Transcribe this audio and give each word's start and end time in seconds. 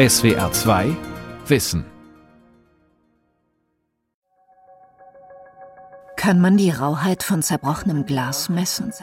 SWR 0.00 0.50
2 0.50 0.96
Wissen. 1.46 1.84
Kann 6.16 6.40
man 6.40 6.56
die 6.56 6.70
Rauheit 6.70 7.22
von 7.22 7.42
zerbrochenem 7.42 8.06
Glas 8.06 8.48
messen? 8.48 8.94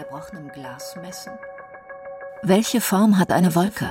Welche 2.42 2.82
Form 2.82 3.20
hat 3.20 3.32
eine 3.32 3.54
Wolke? 3.54 3.86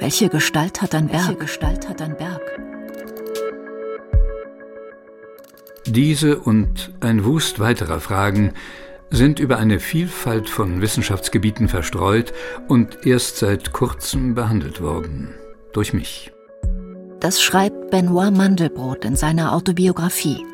Welche 0.00 0.28
Gestalt 0.28 0.82
hat 0.82 0.96
ein 0.96 1.06
Berg? 1.06 2.42
Diese 5.86 6.40
und 6.40 6.92
ein 6.98 7.24
Wust 7.24 7.60
weiterer 7.60 8.00
Fragen 8.00 8.52
sind 9.10 9.38
über 9.38 9.58
eine 9.58 9.80
Vielfalt 9.80 10.48
von 10.48 10.80
Wissenschaftsgebieten 10.80 11.68
verstreut 11.68 12.32
und 12.68 13.06
erst 13.06 13.38
seit 13.38 13.72
kurzem 13.72 14.34
behandelt 14.34 14.80
worden. 14.80 15.34
Durch 15.72 15.92
mich. 15.92 16.32
Das 17.20 17.40
schreibt 17.40 17.90
Benoit 17.90 18.30
Mandelbrot 18.30 19.04
in 19.04 19.16
seiner 19.16 19.52
Autobiografie. 19.52 20.44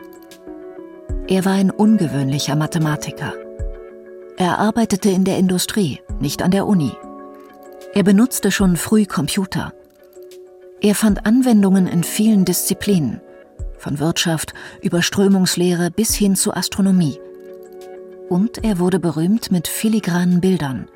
Er 1.26 1.44
war 1.44 1.52
ein 1.52 1.70
ungewöhnlicher 1.70 2.56
Mathematiker. 2.56 3.34
Er 4.36 4.58
arbeitete 4.58 5.10
in 5.10 5.24
der 5.24 5.38
Industrie, 5.38 6.00
nicht 6.20 6.42
an 6.42 6.50
der 6.50 6.66
Uni. 6.66 6.92
Er 7.92 8.02
benutzte 8.02 8.50
schon 8.50 8.76
früh 8.76 9.04
Computer. 9.04 9.72
Er 10.80 10.94
fand 10.94 11.26
Anwendungen 11.26 11.86
in 11.86 12.04
vielen 12.04 12.44
Disziplinen, 12.44 13.20
von 13.78 13.98
Wirtschaft 13.98 14.54
über 14.80 15.02
Strömungslehre 15.02 15.90
bis 15.90 16.14
hin 16.14 16.36
zu 16.36 16.54
Astronomie 16.54 17.18
und 18.30 18.64
er 18.64 18.78
wurde 18.78 19.00
berühmt 19.00 19.50
mit 19.50 19.68
filigranen 19.68 20.40
Bildern. 20.40 20.88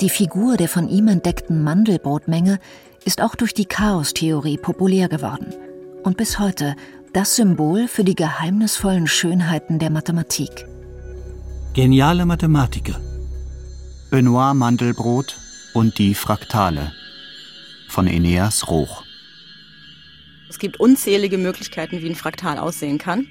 Die 0.00 0.08
Figur 0.08 0.56
der 0.56 0.68
von 0.68 0.88
ihm 0.88 1.08
entdeckten 1.08 1.62
Mandelbrotmenge 1.62 2.58
ist 3.04 3.20
auch 3.20 3.34
durch 3.34 3.52
die 3.52 3.66
Chaostheorie 3.66 4.56
populär 4.56 5.08
geworden 5.08 5.54
und 6.02 6.16
bis 6.16 6.38
heute 6.38 6.74
das 7.12 7.36
Symbol 7.36 7.86
für 7.86 8.02
die 8.02 8.14
geheimnisvollen 8.14 9.06
Schönheiten 9.06 9.78
der 9.78 9.90
Mathematik. 9.90 10.66
Geniale 11.74 12.24
Mathematiker. 12.24 12.98
Benoit 14.10 14.54
Mandelbrot 14.54 15.36
und 15.74 15.98
die 15.98 16.14
Fraktale 16.14 16.92
von 17.88 18.06
Eneas 18.06 18.68
Roch. 18.68 19.04
Es 20.50 20.58
gibt 20.58 20.80
unzählige 20.80 21.38
Möglichkeiten, 21.38 22.02
wie 22.02 22.08
ein 22.08 22.16
Fraktal 22.16 22.58
aussehen 22.58 22.98
kann. 22.98 23.28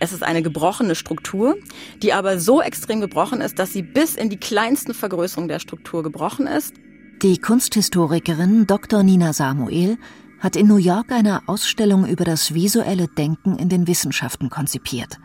Es 0.00 0.14
ist 0.14 0.22
eine 0.22 0.42
gebrochene 0.42 0.94
Struktur, 0.94 1.58
die 2.02 2.14
aber 2.14 2.40
so 2.40 2.62
extrem 2.62 3.02
gebrochen 3.02 3.42
ist, 3.42 3.58
dass 3.58 3.74
sie 3.74 3.82
bis 3.82 4.14
in 4.14 4.30
die 4.30 4.38
kleinsten 4.38 4.94
Vergrößerungen 4.94 5.48
der 5.48 5.58
Struktur 5.58 6.02
gebrochen 6.02 6.46
ist. 6.46 6.72
Die 7.20 7.36
Kunsthistorikerin 7.36 8.66
Dr. 8.66 9.02
Nina 9.02 9.34
Samuel 9.34 9.98
hat 10.40 10.56
in 10.56 10.66
New 10.66 10.78
York 10.78 11.12
eine 11.12 11.46
Ausstellung 11.46 12.06
über 12.06 12.24
das 12.24 12.54
visuelle 12.54 13.06
Denken 13.06 13.56
in 13.58 13.68
den 13.68 13.86
Wissenschaften 13.86 14.48
konzipiert. 14.48 15.18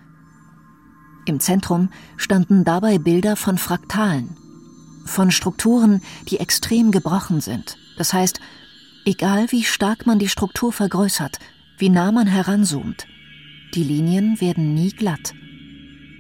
Im 1.26 1.40
Zentrum 1.40 1.90
standen 2.18 2.66
dabei 2.66 2.98
Bilder 2.98 3.38
von 3.38 3.58
Fraktalen, 3.58 4.36
von 5.06 5.32
Strukturen, 5.32 6.02
die 6.28 6.42
extrem 6.42 6.92
gebrochen 6.92 7.40
sind. 7.40 7.78
Das 7.98 8.12
heißt, 8.12 8.42
Egal 9.08 9.54
wie 9.54 9.64
stark 9.64 10.06
man 10.06 10.20
die 10.20 10.28
Struktur 10.28 10.74
vergrößert, 10.74 11.40
wie 11.78 11.88
nah 11.88 12.12
man 12.12 12.28
heranzoomt, 12.28 13.08
die 13.74 13.84
Linien 13.84 14.42
werden 14.42 14.74
nie 14.74 14.90
glatt. 14.90 15.34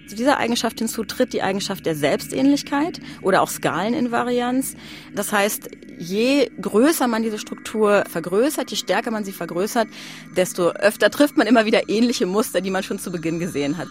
Zu 0.07 0.15
dieser 0.15 0.37
Eigenschaft 0.37 0.79
hinzu 0.79 1.03
tritt 1.03 1.33
die 1.33 1.41
Eigenschaft 1.41 1.85
der 1.85 1.97
Selbstähnlichkeit 1.97 3.01
oder 3.21 3.41
auch 3.41 3.49
Skaleninvarianz. 3.49 4.75
Das 5.13 5.33
heißt, 5.33 5.69
je 5.99 6.49
größer 6.61 7.09
man 7.09 7.23
diese 7.23 7.39
Struktur 7.39 8.05
vergrößert, 8.09 8.71
je 8.71 8.77
stärker 8.77 9.11
man 9.11 9.25
sie 9.25 9.33
vergrößert, 9.33 9.89
desto 10.37 10.69
öfter 10.69 11.11
trifft 11.11 11.35
man 11.35 11.45
immer 11.45 11.65
wieder 11.65 11.89
ähnliche 11.89 12.25
Muster, 12.25 12.61
die 12.61 12.71
man 12.71 12.83
schon 12.83 12.99
zu 12.99 13.11
Beginn 13.11 13.39
gesehen 13.39 13.77
hat. 13.77 13.89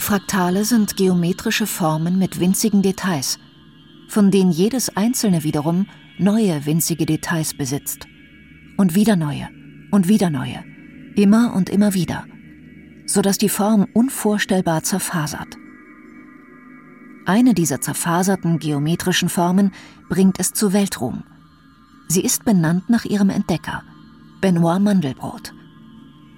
Fraktale 0.00 0.64
sind 0.64 0.96
geometrische 0.96 1.68
Formen 1.68 2.18
mit 2.18 2.40
winzigen 2.40 2.82
Details, 2.82 3.38
von 4.08 4.32
denen 4.32 4.50
jedes 4.50 4.96
einzelne 4.96 5.44
wiederum 5.44 5.86
neue 6.20 6.66
winzige 6.66 7.06
Details 7.06 7.54
besitzt. 7.54 8.06
Und 8.76 8.94
wieder 8.94 9.16
neue 9.16 9.48
und 9.90 10.08
wieder 10.08 10.30
neue. 10.30 10.62
Immer 11.16 11.54
und 11.54 11.68
immer 11.68 11.94
wieder. 11.94 12.24
Sodass 13.06 13.38
die 13.38 13.48
Form 13.48 13.86
unvorstellbar 13.92 14.82
zerfasert. 14.82 15.56
Eine 17.26 17.54
dieser 17.54 17.80
zerfaserten 17.80 18.58
geometrischen 18.58 19.28
Formen 19.28 19.72
bringt 20.08 20.38
es 20.38 20.52
zu 20.52 20.72
Weltruhm. 20.72 21.24
Sie 22.08 22.22
ist 22.22 22.44
benannt 22.44 22.88
nach 22.88 23.04
ihrem 23.04 23.30
Entdecker, 23.30 23.82
Benoit 24.40 24.80
Mandelbrot. 24.80 25.52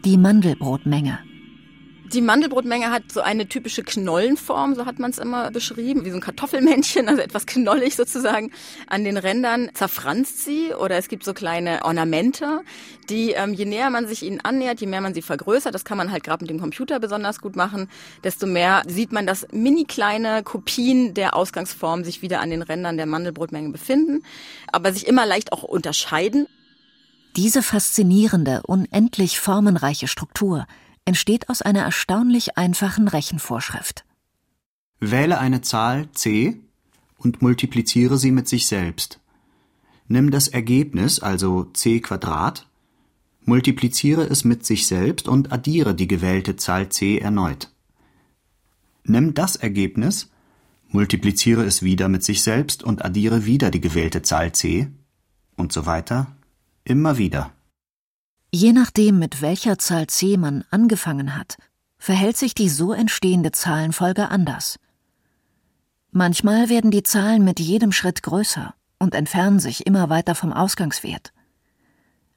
Die 0.05 0.19
Mandelbrotmenge 0.19 1.19
die 2.13 2.21
Mandelbrotmenge 2.21 2.91
hat 2.91 3.11
so 3.11 3.21
eine 3.21 3.49
typische 3.49 3.83
Knollenform, 3.83 4.75
so 4.75 4.85
hat 4.85 4.99
man 4.99 5.11
es 5.11 5.19
immer 5.19 5.51
beschrieben, 5.51 6.05
wie 6.05 6.11
so 6.11 6.17
ein 6.17 6.21
Kartoffelmännchen, 6.21 7.09
also 7.09 7.23
etwas 7.23 7.47
knollig 7.47 7.97
sozusagen. 7.97 8.51
An 8.87 9.05
den 9.05 9.17
Rändern 9.17 9.71
zerfranst 9.75 10.45
sie 10.45 10.75
oder 10.75 10.97
es 10.97 11.09
gibt 11.09 11.25
so 11.25 11.33
kleine 11.33 11.85
Ornamente, 11.85 12.61
die 13.09 13.31
ähm, 13.31 13.55
je 13.55 13.65
näher 13.65 13.91
man 13.91 14.07
sich 14.07 14.23
ihnen 14.23 14.41
annähert, 14.41 14.81
je 14.81 14.87
mehr 14.87 15.01
man 15.01 15.15
sie 15.15 15.23
vergrößert, 15.23 15.75
das 15.75 15.85
kann 15.85 15.97
man 15.97 16.13
halt 16.13 16.25
gerade 16.25 16.45
mit 16.45 16.51
dem 16.51 16.61
Computer 16.61 17.01
besonders 17.01 17.41
gut 17.41 17.57
machen, 17.57 17.89
desto 18.25 18.47
mehr 18.47 18.83
sieht 18.87 19.13
man, 19.13 19.27
dass 19.27 19.47
mini 19.53 19.85
kleine 19.85 20.43
Kopien 20.43 21.15
der 21.15 21.35
Ausgangsform 21.35 22.05
sich 22.05 22.21
wieder 22.21 22.41
an 22.41 22.51
den 22.51 22.63
Rändern 22.63 22.97
der 22.97 23.07
Mandelbrotmenge 23.07 23.71
befinden, 23.71 24.23
aber 24.71 24.93
sich 24.93 25.07
immer 25.07 25.25
leicht 25.25 25.53
auch 25.53 25.63
unterscheiden. 25.63 26.47
Diese 27.37 27.63
faszinierende, 27.63 28.61
unendlich 28.67 29.41
formenreiche 29.41 30.07
Struktur 30.07 30.67
entsteht 31.05 31.49
aus 31.49 31.63
einer 31.63 31.83
erstaunlich 31.83 32.57
einfachen 32.57 33.09
Rechenvorschrift. 33.09 34.05
Wähle 35.01 35.39
eine 35.39 35.61
Zahl 35.63 36.09
c 36.13 36.61
und 37.19 37.43
multipliziere 37.43 38.19
sie 38.19 38.31
mit 38.31 38.49
sich 38.49 38.67
selbst. 38.67 39.21
Nimm 40.09 40.31
das 40.31 40.49
Ergebnis, 40.49 41.21
also 41.21 41.65
c 41.73 42.03
multipliziere 43.45 44.23
es 44.23 44.45
mit 44.45 44.65
sich 44.65 44.87
selbst 44.87 45.27
und 45.27 45.53
addiere 45.53 45.95
die 45.95 46.07
gewählte 46.07 46.57
Zahl 46.57 46.89
c 46.91 47.19
erneut. 47.19 47.73
Nimm 49.05 49.35
das 49.35 49.57
Ergebnis, 49.57 50.31
multipliziere 50.89 51.65
es 51.65 51.83
wieder 51.83 52.09
mit 52.09 52.23
sich 52.23 52.43
selbst 52.43 52.85
und 52.85 53.05
addiere 53.05 53.45
wieder 53.45 53.71
die 53.71 53.81
gewählte 53.81 54.23
Zahl 54.23 54.53
c 54.53 54.89
und 55.57 55.73
so 55.73 55.87
weiter, 55.87 56.37
immer 56.85 57.19
wieder. 57.19 57.53
Je 58.55 58.75
nachdem, 58.75 59.19
mit 59.19 59.41
welcher 59.41 59.79
Zahl 59.79 60.09
c 60.09 60.37
man 60.37 60.65
angefangen 60.71 61.37
hat, 61.39 61.57
verhält 61.97 62.37
sich 62.37 62.55
die 62.55 62.69
so 62.69 62.93
entstehende 62.93 63.51
Zahlenfolge 63.51 64.29
anders. 64.29 64.79
Manchmal 66.11 66.69
werden 66.69 66.91
die 66.91 67.03
Zahlen 67.03 67.45
mit 67.45 67.61
jedem 67.61 67.93
Schritt 67.93 68.23
größer 68.23 68.75
und 68.99 69.15
entfernen 69.15 69.59
sich 69.59 69.87
immer 69.87 70.11
weiter 70.11 70.35
vom 70.35 70.53
Ausgangswert. 70.53 71.33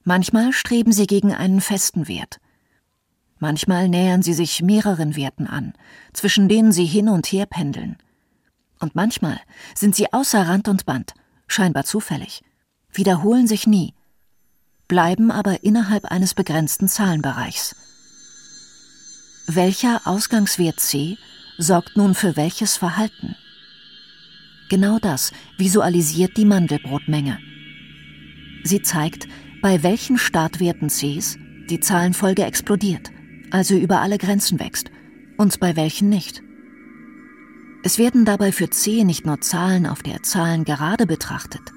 Manchmal 0.06 0.54
streben 0.54 0.94
sie 0.94 1.06
gegen 1.06 1.34
einen 1.34 1.59
festen 1.59 2.08
Wert. 2.08 2.40
Manchmal 3.40 3.90
nähern 3.90 4.22
sie 4.22 4.34
sich 4.34 4.62
mehreren 4.62 5.18
Werten 5.18 5.48
an, 5.48 5.74
zwischen 6.14 6.48
denen 6.48 6.72
sie 6.72 6.86
hin 6.86 7.09
und 7.09 7.28
her 7.28 7.46
pendeln. 7.46 7.98
Und 8.80 8.96
manchmal 8.96 9.42
sind 9.74 9.98
sie 9.98 10.14
außer 10.14 10.48
Rand 10.48 10.70
und 10.70 10.86
Band, 10.86 11.14
scheinbar 11.48 11.84
zufällig, 11.84 12.42
wiederholen 12.94 13.48
sich 13.48 13.68
nie 13.68 13.94
bleiben 14.88 15.31
aber 15.31 15.63
innerhalb 15.63 16.06
eines 16.06 16.34
begrenzten 16.34 16.88
Zahlenbereichs. 16.88 17.75
Welcher 19.47 20.01
Ausgangswert 20.06 20.79
c 20.79 21.18
sorgt 21.57 21.97
nun 21.97 22.16
für 22.16 22.35
welches 22.35 22.78
Verhalten? 22.78 23.35
Genau 24.69 24.97
das 25.00 25.31
visualisiert 25.57 26.38
die 26.38 26.45
Mandelbrotmenge. 26.45 27.38
Sie 28.63 28.81
zeigt, 28.81 29.27
bei 29.62 29.83
welchen 29.83 30.18
Startwerten 30.18 30.89
cs 30.89 31.38
die 31.69 31.80
Zahlenfolge 31.80 32.44
explodiert, 32.44 33.12
also 33.51 33.75
über 33.75 34.01
alle 34.01 34.18
Grenzen 34.18 34.60
wächst, 34.60 34.89
und 35.38 35.60
bei 35.60 35.75
welchen 35.75 36.10
nicht. 36.10 36.42
Es 37.83 38.00
werden 38.00 38.25
dabei 38.25 38.51
für 38.51 38.71
c 38.71 39.04
nicht 39.04 39.25
nur 39.25 39.42
Zahlen 39.42 39.86
auf 39.86 40.01
der 40.01 40.24
Zahlengerade 40.24 41.06
betrachtet, 41.06 41.75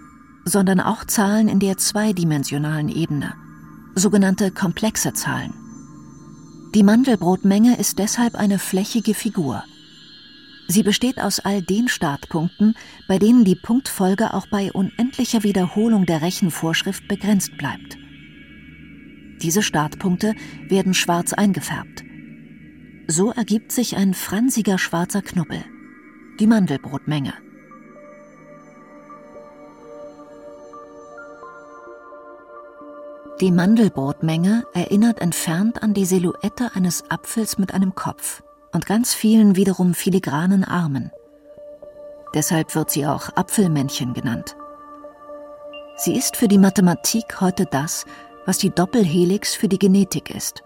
sondern 0.48 0.80
auch 0.80 1.04
Zahlen 1.04 1.48
in 1.48 1.60
der 1.60 1.76
zweidimensionalen 1.76 2.88
Ebene, 2.88 3.34
sogenannte 3.94 4.50
komplexe 4.50 5.12
Zahlen. 5.12 5.52
Die 6.74 6.82
Mandelbrotmenge 6.82 7.78
ist 7.78 7.98
deshalb 7.98 8.34
eine 8.34 8.58
flächige 8.58 9.14
Figur. 9.14 9.62
Sie 10.66 10.82
besteht 10.82 11.18
aus 11.18 11.40
all 11.40 11.62
den 11.62 11.88
Startpunkten, 11.88 12.74
bei 13.08 13.18
denen 13.18 13.44
die 13.44 13.56
Punktfolge 13.56 14.34
auch 14.34 14.46
bei 14.50 14.70
unendlicher 14.72 15.42
Wiederholung 15.42 16.04
der 16.04 16.20
Rechenvorschrift 16.20 17.08
begrenzt 17.08 17.56
bleibt. 17.56 17.96
Diese 19.40 19.62
Startpunkte 19.62 20.34
werden 20.68 20.94
schwarz 20.94 21.32
eingefärbt. 21.32 22.04
So 23.06 23.30
ergibt 23.30 23.72
sich 23.72 23.96
ein 23.96 24.12
fransiger 24.12 24.76
schwarzer 24.78 25.22
Knubbel, 25.22 25.64
die 26.38 26.46
Mandelbrotmenge. 26.46 27.32
Die 33.40 33.52
Mandelbrotmenge 33.52 34.64
erinnert 34.74 35.20
entfernt 35.20 35.84
an 35.84 35.94
die 35.94 36.06
Silhouette 36.06 36.72
eines 36.74 37.08
Apfels 37.08 37.56
mit 37.56 37.72
einem 37.72 37.94
Kopf 37.94 38.42
und 38.72 38.84
ganz 38.84 39.14
vielen 39.14 39.54
wiederum 39.54 39.94
filigranen 39.94 40.64
Armen. 40.64 41.12
Deshalb 42.34 42.74
wird 42.74 42.90
sie 42.90 43.06
auch 43.06 43.28
Apfelmännchen 43.36 44.12
genannt. 44.12 44.56
Sie 45.96 46.16
ist 46.16 46.36
für 46.36 46.48
die 46.48 46.58
Mathematik 46.58 47.40
heute 47.40 47.64
das, 47.64 48.06
was 48.44 48.58
die 48.58 48.70
Doppelhelix 48.70 49.54
für 49.54 49.68
die 49.68 49.78
Genetik 49.78 50.34
ist. 50.34 50.64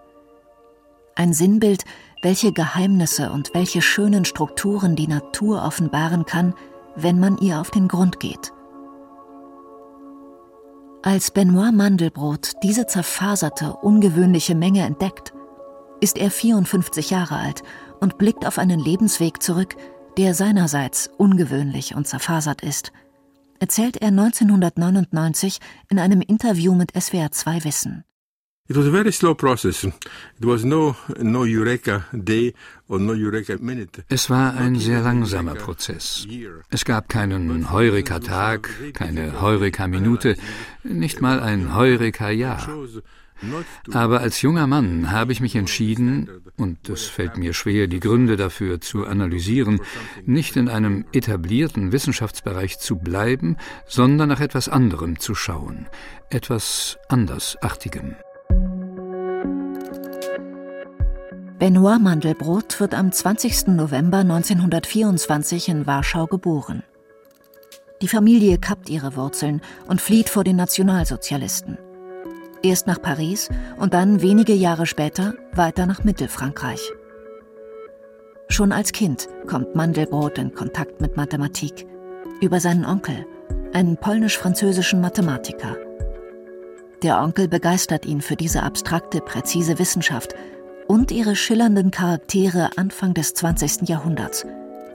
Ein 1.13 1.33
Sinnbild, 1.33 1.83
welche 2.23 2.53
Geheimnisse 2.53 3.31
und 3.31 3.53
welche 3.53 3.83
schönen 3.83 4.25
Strukturen 4.25 4.95
die 4.95 5.07
Natur 5.07 5.63
offenbaren 5.63 6.25
kann, 6.25 6.55
wenn 6.95 7.19
man 7.19 7.37
ihr 7.37 7.61
auf 7.61 7.69
den 7.69 7.87
Grund 7.87 8.19
geht. 8.19 8.51
Als 11.05 11.31
Benoit 11.31 11.73
Mandelbrot 11.73 12.53
diese 12.63 12.87
zerfaserte, 12.87 13.73
ungewöhnliche 13.73 14.55
Menge 14.55 14.83
entdeckt, 14.85 15.33
ist 15.99 16.17
er 16.17 16.31
54 16.31 17.09
Jahre 17.09 17.35
alt 17.35 17.61
und 17.99 18.17
blickt 18.17 18.45
auf 18.47 18.57
einen 18.57 18.79
Lebensweg 18.79 19.43
zurück, 19.43 19.75
der 20.17 20.33
seinerseits 20.33 21.09
ungewöhnlich 21.17 21.93
und 21.93 22.07
zerfasert 22.07 22.63
ist, 22.63 22.93
erzählt 23.59 23.97
er 23.97 24.07
1999 24.07 25.59
in 25.89 25.99
einem 25.99 26.21
Interview 26.21 26.73
mit 26.73 26.93
SWR 26.97 27.31
2 27.31 27.65
Wissen. 27.65 28.05
It 28.69 28.77
was 28.77 28.87
a 28.87 28.91
very 28.91 29.11
slow 29.11 29.35
process. 29.35 29.83
It 29.83 30.45
was 30.45 30.63
no, 30.63 30.95
no 31.19 31.43
Eureka 31.43 32.05
day 32.13 32.53
or 32.87 32.97
no 32.97 33.13
Eureka 33.13 33.57
minute. 33.59 34.05
Es 34.07 34.29
war 34.29 34.53
ein 34.53 34.79
sehr 34.79 35.01
langsamer 35.01 35.55
Prozess. 35.55 36.25
Es 36.69 36.85
gab 36.85 37.09
keinen 37.09 37.73
Heureka-Tag, 37.73 38.69
keine 38.93 39.41
Heureka-Minute, 39.41 40.37
nicht 40.83 41.19
mal 41.19 41.41
ein 41.41 41.75
Heureka-Jahr. 41.75 42.69
Aber 43.91 44.21
als 44.21 44.41
junger 44.41 44.65
Mann 44.65 45.11
habe 45.11 45.33
ich 45.33 45.41
mich 45.41 45.57
entschieden, 45.57 46.29
und 46.55 46.87
es 46.87 47.03
fällt 47.03 47.35
mir 47.35 47.51
schwer, 47.51 47.87
die 47.87 47.99
Gründe 47.99 48.37
dafür 48.37 48.79
zu 48.79 49.05
analysieren, 49.05 49.81
nicht 50.25 50.55
in 50.55 50.69
einem 50.69 51.03
etablierten 51.11 51.91
Wissenschaftsbereich 51.91 52.79
zu 52.79 52.95
bleiben, 52.95 53.57
sondern 53.87 54.29
nach 54.29 54.39
etwas 54.39 54.69
anderem 54.69 55.19
zu 55.19 55.35
schauen, 55.35 55.89
etwas 56.29 56.97
Andersartigem. 57.09 58.15
Benoit 61.63 61.97
Mandelbrot 61.97 62.81
wird 62.81 62.93
am 62.93 63.09
20. 63.09 63.67
November 63.67 64.17
1924 64.17 65.69
in 65.69 65.87
Warschau 65.87 66.27
geboren. 66.27 66.83
Die 68.01 68.09
Familie 68.09 68.57
kappt 68.57 68.89
ihre 68.89 69.15
Wurzeln 69.15 69.61
und 69.87 70.01
flieht 70.01 70.27
vor 70.27 70.43
den 70.43 70.57
Nationalsozialisten. 70.57 71.77
Erst 72.63 72.85
nach 72.85 73.01
Paris 73.01 73.47
und 73.77 73.93
dann 73.93 74.21
wenige 74.21 74.51
Jahre 74.51 74.85
später 74.85 75.35
weiter 75.53 75.85
nach 75.85 76.03
Mittelfrankreich. 76.03 76.91
Schon 78.49 78.73
als 78.73 78.91
Kind 78.91 79.29
kommt 79.47 79.73
Mandelbrot 79.73 80.39
in 80.39 80.53
Kontakt 80.53 80.99
mit 80.99 81.15
Mathematik 81.15 81.87
über 82.41 82.59
seinen 82.59 82.83
Onkel, 82.83 83.25
einen 83.71 83.95
polnisch-französischen 83.95 84.99
Mathematiker. 84.99 85.77
Der 87.03 87.21
Onkel 87.21 87.47
begeistert 87.47 88.05
ihn 88.05 88.19
für 88.19 88.35
diese 88.35 88.63
abstrakte, 88.63 89.21
präzise 89.21 89.79
Wissenschaft 89.79 90.35
und 90.87 91.11
ihre 91.11 91.35
schillernden 91.35 91.91
Charaktere 91.91 92.69
Anfang 92.77 93.13
des 93.13 93.33
20. 93.33 93.87
Jahrhunderts 93.89 94.45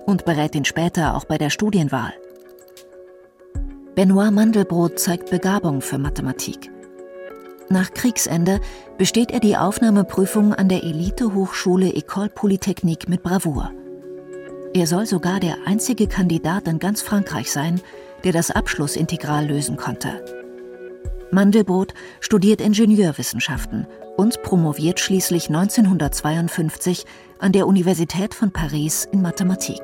und 0.06 0.24
berät 0.24 0.54
ihn 0.54 0.64
später 0.64 1.14
auch 1.14 1.24
bei 1.24 1.38
der 1.38 1.50
Studienwahl. 1.50 2.12
Benoit 3.94 4.30
Mandelbrot 4.30 4.98
zeigt 4.98 5.30
Begabung 5.30 5.80
für 5.80 5.98
Mathematik. 5.98 6.70
Nach 7.68 7.92
Kriegsende 7.92 8.60
besteht 8.96 9.30
er 9.30 9.40
die 9.40 9.56
Aufnahmeprüfung 9.56 10.54
an 10.54 10.68
der 10.68 10.84
Elite-Hochschule 10.84 11.88
École 11.90 12.30
Polytechnique 12.30 13.08
mit 13.08 13.22
Bravour. 13.22 13.72
Er 14.72 14.86
soll 14.86 15.06
sogar 15.06 15.40
der 15.40 15.56
einzige 15.66 16.06
Kandidat 16.06 16.68
in 16.68 16.78
ganz 16.78 17.02
Frankreich 17.02 17.50
sein, 17.50 17.80
der 18.24 18.32
das 18.32 18.50
Abschlussintegral 18.50 19.46
lösen 19.46 19.76
konnte. 19.76 20.37
Mandelbrot 21.30 21.92
studiert 22.20 22.60
Ingenieurwissenschaften 22.60 23.86
und 24.16 24.42
promoviert 24.42 24.98
schließlich 24.98 25.48
1952 25.48 27.04
an 27.38 27.52
der 27.52 27.66
Universität 27.66 28.34
von 28.34 28.50
Paris 28.50 29.06
in 29.12 29.20
Mathematik. 29.20 29.82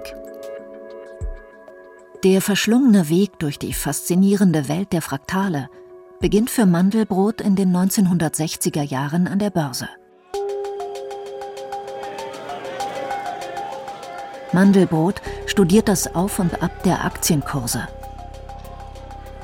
Der 2.25 2.41
verschlungene 2.41 3.11
Weg 3.11 3.38
durch 3.38 3.58
die 3.58 3.75
faszinierende 3.75 4.69
Welt 4.69 4.93
der 4.93 5.02
Fraktale 5.02 5.69
beginnt 6.20 6.49
für 6.49 6.64
Mandelbrot 6.64 7.43
in 7.43 7.55
den 7.55 7.70
1960er 7.76 8.82
Jahren 8.82 9.29
an 9.29 9.38
der 9.38 9.50
Börse. 9.50 9.88
Mandelbrot 14.52 15.20
studiert 15.46 15.88
das 15.88 16.14
Auf 16.14 16.38
und 16.38 16.62
Ab 16.62 16.82
der 16.85 17.05
Aktienkurse 17.05 17.87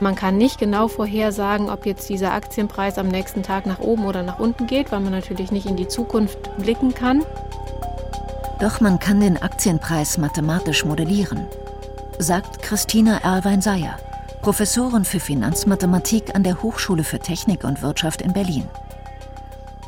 man 0.00 0.14
kann 0.14 0.37
nicht 0.37 0.58
genau 0.58 0.88
vorhersagen, 0.88 1.70
ob 1.70 1.87
jetzt 1.87 2.08
dieser 2.08 2.32
Aktienpreis 2.32 2.99
am 2.99 3.08
nächsten 3.08 3.43
Tag 3.43 3.67
nach 3.67 3.79
oben 3.79 4.05
oder 4.05 4.23
nach 4.23 4.38
unten 4.38 4.67
geht, 4.67 4.93
weil 4.93 5.00
man 5.00 5.12
natürlich 5.12 5.52
nicht 5.52 5.67
in 5.67 5.76
die 5.76 5.88
Zukunft 5.88 6.38
blicken 6.58 6.94
kann. 6.94 7.23
Doch 8.61 8.81
man 8.81 8.99
kann 8.99 9.20
den 9.20 9.41
Aktienpreis 9.41 10.19
mathematisch 10.19 10.85
modellieren, 10.85 11.47
sagt 12.19 12.62
Christina 12.62 13.19
Erwein-Seyer, 13.19 13.97
Professorin 14.43 15.05
für 15.05 15.20
Finanzmathematik 15.20 16.35
an 16.35 16.43
der 16.43 16.62
Hochschule 16.62 17.05
für 17.05 17.19
Technik 17.19 17.64
und 17.64 17.82
Wirtschaft 17.82 18.23
in 18.23 18.32
Berlin. 18.32 18.69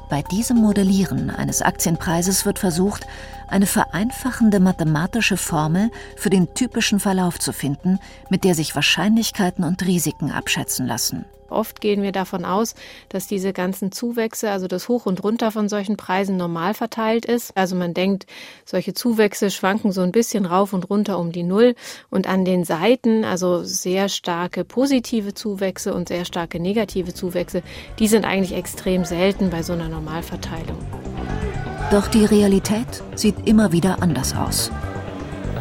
Bei 0.09 0.23
diesem 0.23 0.59
Modellieren 0.59 1.31
eines 1.31 1.63
Aktienpreises 1.63 2.45
wird 2.45 2.59
versucht, 2.59 3.07
eine 3.53 3.67
vereinfachende 3.67 4.61
mathematische 4.61 5.37
Formel 5.37 5.91
für 6.17 6.31
den 6.31 6.55
typischen 6.55 7.01
Verlauf 7.01 7.39
zu 7.39 7.53
finden, 7.53 7.99
mit 8.31 8.45
der 8.45 8.55
sich 8.55 8.75
Wahrscheinlichkeiten 8.75 9.63
und 9.63 9.87
Risiken 9.87 10.33
abschätzen 10.33 10.87
lassen. 10.87 11.27
Oft 11.51 11.83
gehen 11.83 12.03
wir 12.03 12.13
davon 12.13 12.47
aus, 12.47 12.75
dass 13.11 13.27
diese 13.27 13.53
ganzen 13.53 13.93
Zuwächse, 13.93 14.51
also 14.51 14.69
das 14.69 14.89
Hoch 14.89 15.05
und 15.05 15.23
Runter 15.23 15.51
von 15.51 15.69
solchen 15.69 15.99
Preisen 15.99 16.39
normal 16.39 16.73
verteilt 16.73 17.27
ist. 17.27 17.55
Also 17.55 17.77
man 17.77 17.93
denkt, 17.93 18.25
solche 18.65 18.95
Zuwächse 18.95 19.51
schwanken 19.51 19.93
so 19.93 20.01
ein 20.01 20.13
bisschen 20.13 20.47
rauf 20.47 20.73
und 20.73 20.89
runter 20.89 21.19
um 21.19 21.31
die 21.31 21.43
Null 21.43 21.75
und 22.09 22.27
an 22.27 22.47
den 22.47 22.65
Seiten, 22.65 23.27
also 23.27 23.63
sehr 23.65 24.09
starke 24.09 24.65
positive 24.65 25.35
Zuwächse 25.35 25.93
und 25.93 26.09
sehr 26.09 26.25
starke 26.25 26.59
negative 26.59 27.13
Zuwächse, 27.13 27.63
die 27.99 28.09
sind 28.09 28.25
eigentlich 28.25 28.55
extrem 28.55 29.05
selten 29.05 29.51
bei 29.51 29.63
so 29.63 29.75
einer 29.75 29.91
Normalverteilung. 29.91 30.79
Doch 31.93 32.09
die 32.09 32.25
Realität 32.25 33.03
sieht 33.17 33.47
immer 33.47 33.71
wieder 33.71 34.03
anders 34.03 34.35
aus. 34.35 34.71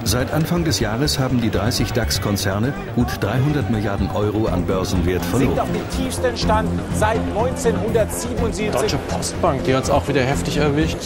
Seit 0.05 0.31
Anfang 0.31 0.63
des 0.63 0.79
Jahres 0.79 1.19
haben 1.19 1.41
die 1.41 1.51
30 1.51 1.91
DAX-Konzerne 1.91 2.73
gut 2.95 3.07
300 3.19 3.69
Milliarden 3.69 4.09
Euro 4.11 4.45
an 4.45 4.65
Börsenwert 4.65 5.25
verloren. 5.25 5.49
Sinkt 5.49 5.59
auf 5.59 5.71
den 5.73 5.89
tiefsten 5.89 6.37
Stand 6.37 6.69
seit 6.95 7.19
1977. 7.19 8.71
Deutsche 8.71 8.97
Postbank, 9.09 9.65
die 9.65 9.75
hat 9.75 9.83
es 9.83 9.89
auch 9.89 10.07
wieder 10.07 10.21
heftig 10.21 10.55
erwischt. 10.55 11.01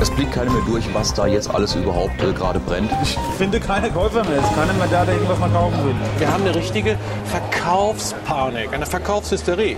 Es 0.00 0.14
blickt 0.14 0.32
keiner 0.32 0.52
mehr 0.52 0.62
durch, 0.68 0.84
was 0.94 1.12
da 1.12 1.26
jetzt 1.26 1.52
alles 1.52 1.74
überhaupt 1.74 2.22
äh, 2.22 2.32
gerade 2.32 2.60
brennt. 2.60 2.92
Ich 3.02 3.18
finde 3.36 3.58
keine 3.58 3.90
Käufer 3.90 4.22
mehr. 4.22 4.38
Es 4.38 4.54
keiner 4.54 4.74
mehr 4.74 4.86
da, 4.88 5.04
der 5.04 5.14
irgendwas 5.14 5.40
mal 5.40 5.50
kaufen 5.50 5.84
will. 5.84 5.94
Wir 6.18 6.32
haben 6.32 6.44
eine 6.44 6.54
richtige 6.54 6.96
Verkaufspanik, 7.24 8.72
eine 8.72 8.86
Verkaufshysterie. 8.86 9.76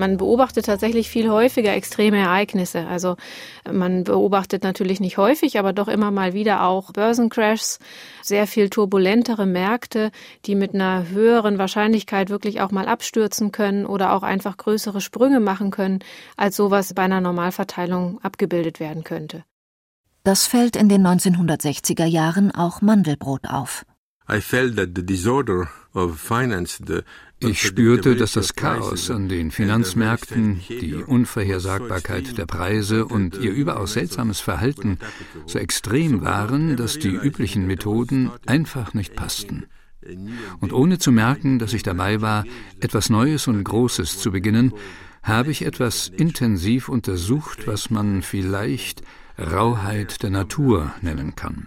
Man 0.00 0.16
beobachtet 0.16 0.64
tatsächlich 0.64 1.10
viel 1.10 1.28
häufiger 1.28 1.74
extreme 1.74 2.16
Ereignisse. 2.16 2.86
Also 2.86 3.16
man 3.70 4.04
beobachtet 4.04 4.62
natürlich 4.62 4.98
nicht 4.98 5.18
häufig, 5.18 5.58
aber 5.58 5.74
doch 5.74 5.88
immer 5.88 6.10
mal 6.10 6.32
wieder 6.32 6.64
auch 6.64 6.90
Börsencrashs, 6.92 7.78
sehr 8.22 8.46
viel 8.46 8.70
turbulentere 8.70 9.44
Märkte, 9.44 10.10
die 10.46 10.54
mit 10.54 10.74
einer 10.74 11.10
höheren 11.10 11.58
Wahrscheinlichkeit 11.58 12.30
wirklich 12.30 12.62
auch 12.62 12.70
mal 12.70 12.88
abstürzen 12.88 13.52
können 13.52 13.84
oder 13.84 14.14
auch 14.14 14.22
einfach 14.22 14.56
größere 14.56 15.02
Sprünge 15.02 15.38
machen 15.38 15.70
können, 15.70 15.98
als 16.34 16.56
sowas 16.56 16.94
bei 16.94 17.02
einer 17.02 17.20
Normalverteilung 17.20 18.20
abgebildet 18.22 18.80
werden 18.80 19.04
könnte. 19.04 19.44
Das 20.24 20.46
fällt 20.46 20.76
in 20.76 20.88
den 20.88 21.06
1960er 21.06 22.06
Jahren 22.06 22.54
auch 22.54 22.80
Mandelbrot 22.80 23.46
auf. 23.46 23.84
I 24.32 24.40
felt 24.40 24.76
that 24.76 24.92
the 24.96 25.04
disorder 25.04 25.68
ich 27.42 27.62
spürte, 27.62 28.16
dass 28.16 28.32
das 28.32 28.54
Chaos 28.54 29.10
an 29.10 29.28
den 29.28 29.50
Finanzmärkten, 29.50 30.60
die 30.68 30.94
Unvorhersagbarkeit 30.94 32.36
der 32.36 32.46
Preise 32.46 33.06
und 33.06 33.38
ihr 33.38 33.52
überaus 33.52 33.94
seltsames 33.94 34.40
Verhalten 34.40 34.98
so 35.46 35.58
extrem 35.58 36.22
waren, 36.22 36.76
dass 36.76 36.98
die 36.98 37.14
üblichen 37.14 37.66
Methoden 37.66 38.30
einfach 38.46 38.94
nicht 38.94 39.16
passten. 39.16 39.66
Und 40.60 40.72
ohne 40.72 40.98
zu 40.98 41.12
merken, 41.12 41.58
dass 41.58 41.72
ich 41.72 41.82
dabei 41.82 42.20
war, 42.20 42.44
etwas 42.80 43.10
Neues 43.10 43.48
und 43.48 43.64
Großes 43.64 44.18
zu 44.18 44.30
beginnen, 44.30 44.72
habe 45.22 45.50
ich 45.50 45.64
etwas 45.64 46.08
intensiv 46.08 46.88
untersucht, 46.88 47.66
was 47.66 47.90
man 47.90 48.22
vielleicht 48.22 49.02
Rauheit 49.40 50.22
der 50.22 50.30
Natur 50.30 50.92
nennen 51.00 51.34
kann. 51.34 51.66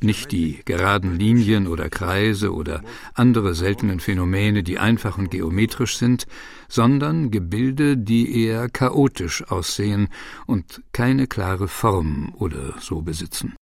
Nicht 0.00 0.32
die 0.32 0.60
geraden 0.64 1.18
Linien 1.18 1.66
oder 1.66 1.88
Kreise 1.88 2.52
oder 2.52 2.82
andere 3.14 3.54
seltenen 3.54 4.00
Phänomene, 4.00 4.62
die 4.62 4.78
einfach 4.78 5.18
und 5.18 5.30
geometrisch 5.30 5.96
sind, 5.96 6.26
sondern 6.68 7.30
Gebilde, 7.30 7.96
die 7.96 8.44
eher 8.44 8.68
chaotisch 8.68 9.42
aussehen 9.50 10.08
und 10.46 10.82
keine 10.92 11.26
klare 11.26 11.68
Form 11.68 12.34
oder 12.36 12.74
so 12.80 13.02
besitzen. 13.02 13.54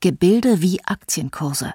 Gebilde 0.00 0.62
wie 0.62 0.84
Aktienkurse. 0.84 1.72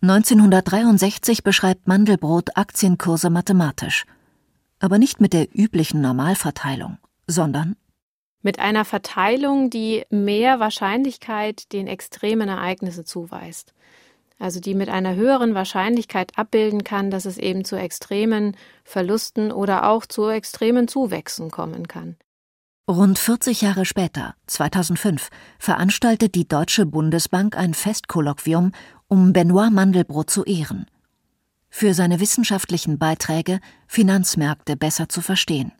1963 0.00 1.42
beschreibt 1.42 1.86
Mandelbrot 1.88 2.56
Aktienkurse 2.56 3.30
mathematisch, 3.30 4.04
aber 4.78 4.98
nicht 4.98 5.20
mit 5.20 5.32
der 5.32 5.48
üblichen 5.54 6.00
Normalverteilung, 6.00 6.98
sondern 7.26 7.76
mit 8.44 8.58
einer 8.58 8.84
Verteilung, 8.84 9.70
die 9.70 10.04
mehr 10.10 10.60
Wahrscheinlichkeit 10.60 11.72
den 11.72 11.88
extremen 11.88 12.48
Ereignissen 12.48 13.06
zuweist. 13.06 13.72
Also 14.38 14.60
die 14.60 14.74
mit 14.74 14.88
einer 14.88 15.14
höheren 15.14 15.54
Wahrscheinlichkeit 15.54 16.36
abbilden 16.36 16.84
kann, 16.84 17.10
dass 17.10 17.24
es 17.24 17.38
eben 17.38 17.64
zu 17.64 17.76
extremen 17.76 18.56
Verlusten 18.84 19.50
oder 19.50 19.88
auch 19.88 20.04
zu 20.06 20.28
extremen 20.28 20.88
Zuwächsen 20.88 21.50
kommen 21.50 21.88
kann. 21.88 22.16
Rund 22.86 23.18
40 23.18 23.62
Jahre 23.62 23.86
später, 23.86 24.34
2005, 24.46 25.30
veranstaltet 25.58 26.34
die 26.34 26.46
Deutsche 26.46 26.84
Bundesbank 26.84 27.56
ein 27.56 27.72
Festkolloquium, 27.72 28.72
um 29.08 29.32
Benoit 29.32 29.70
Mandelbrot 29.72 30.28
zu 30.28 30.44
ehren. 30.44 30.84
Für 31.70 31.94
seine 31.94 32.20
wissenschaftlichen 32.20 32.98
Beiträge, 32.98 33.60
Finanzmärkte 33.86 34.76
besser 34.76 35.08
zu 35.08 35.22
verstehen. 35.22 35.72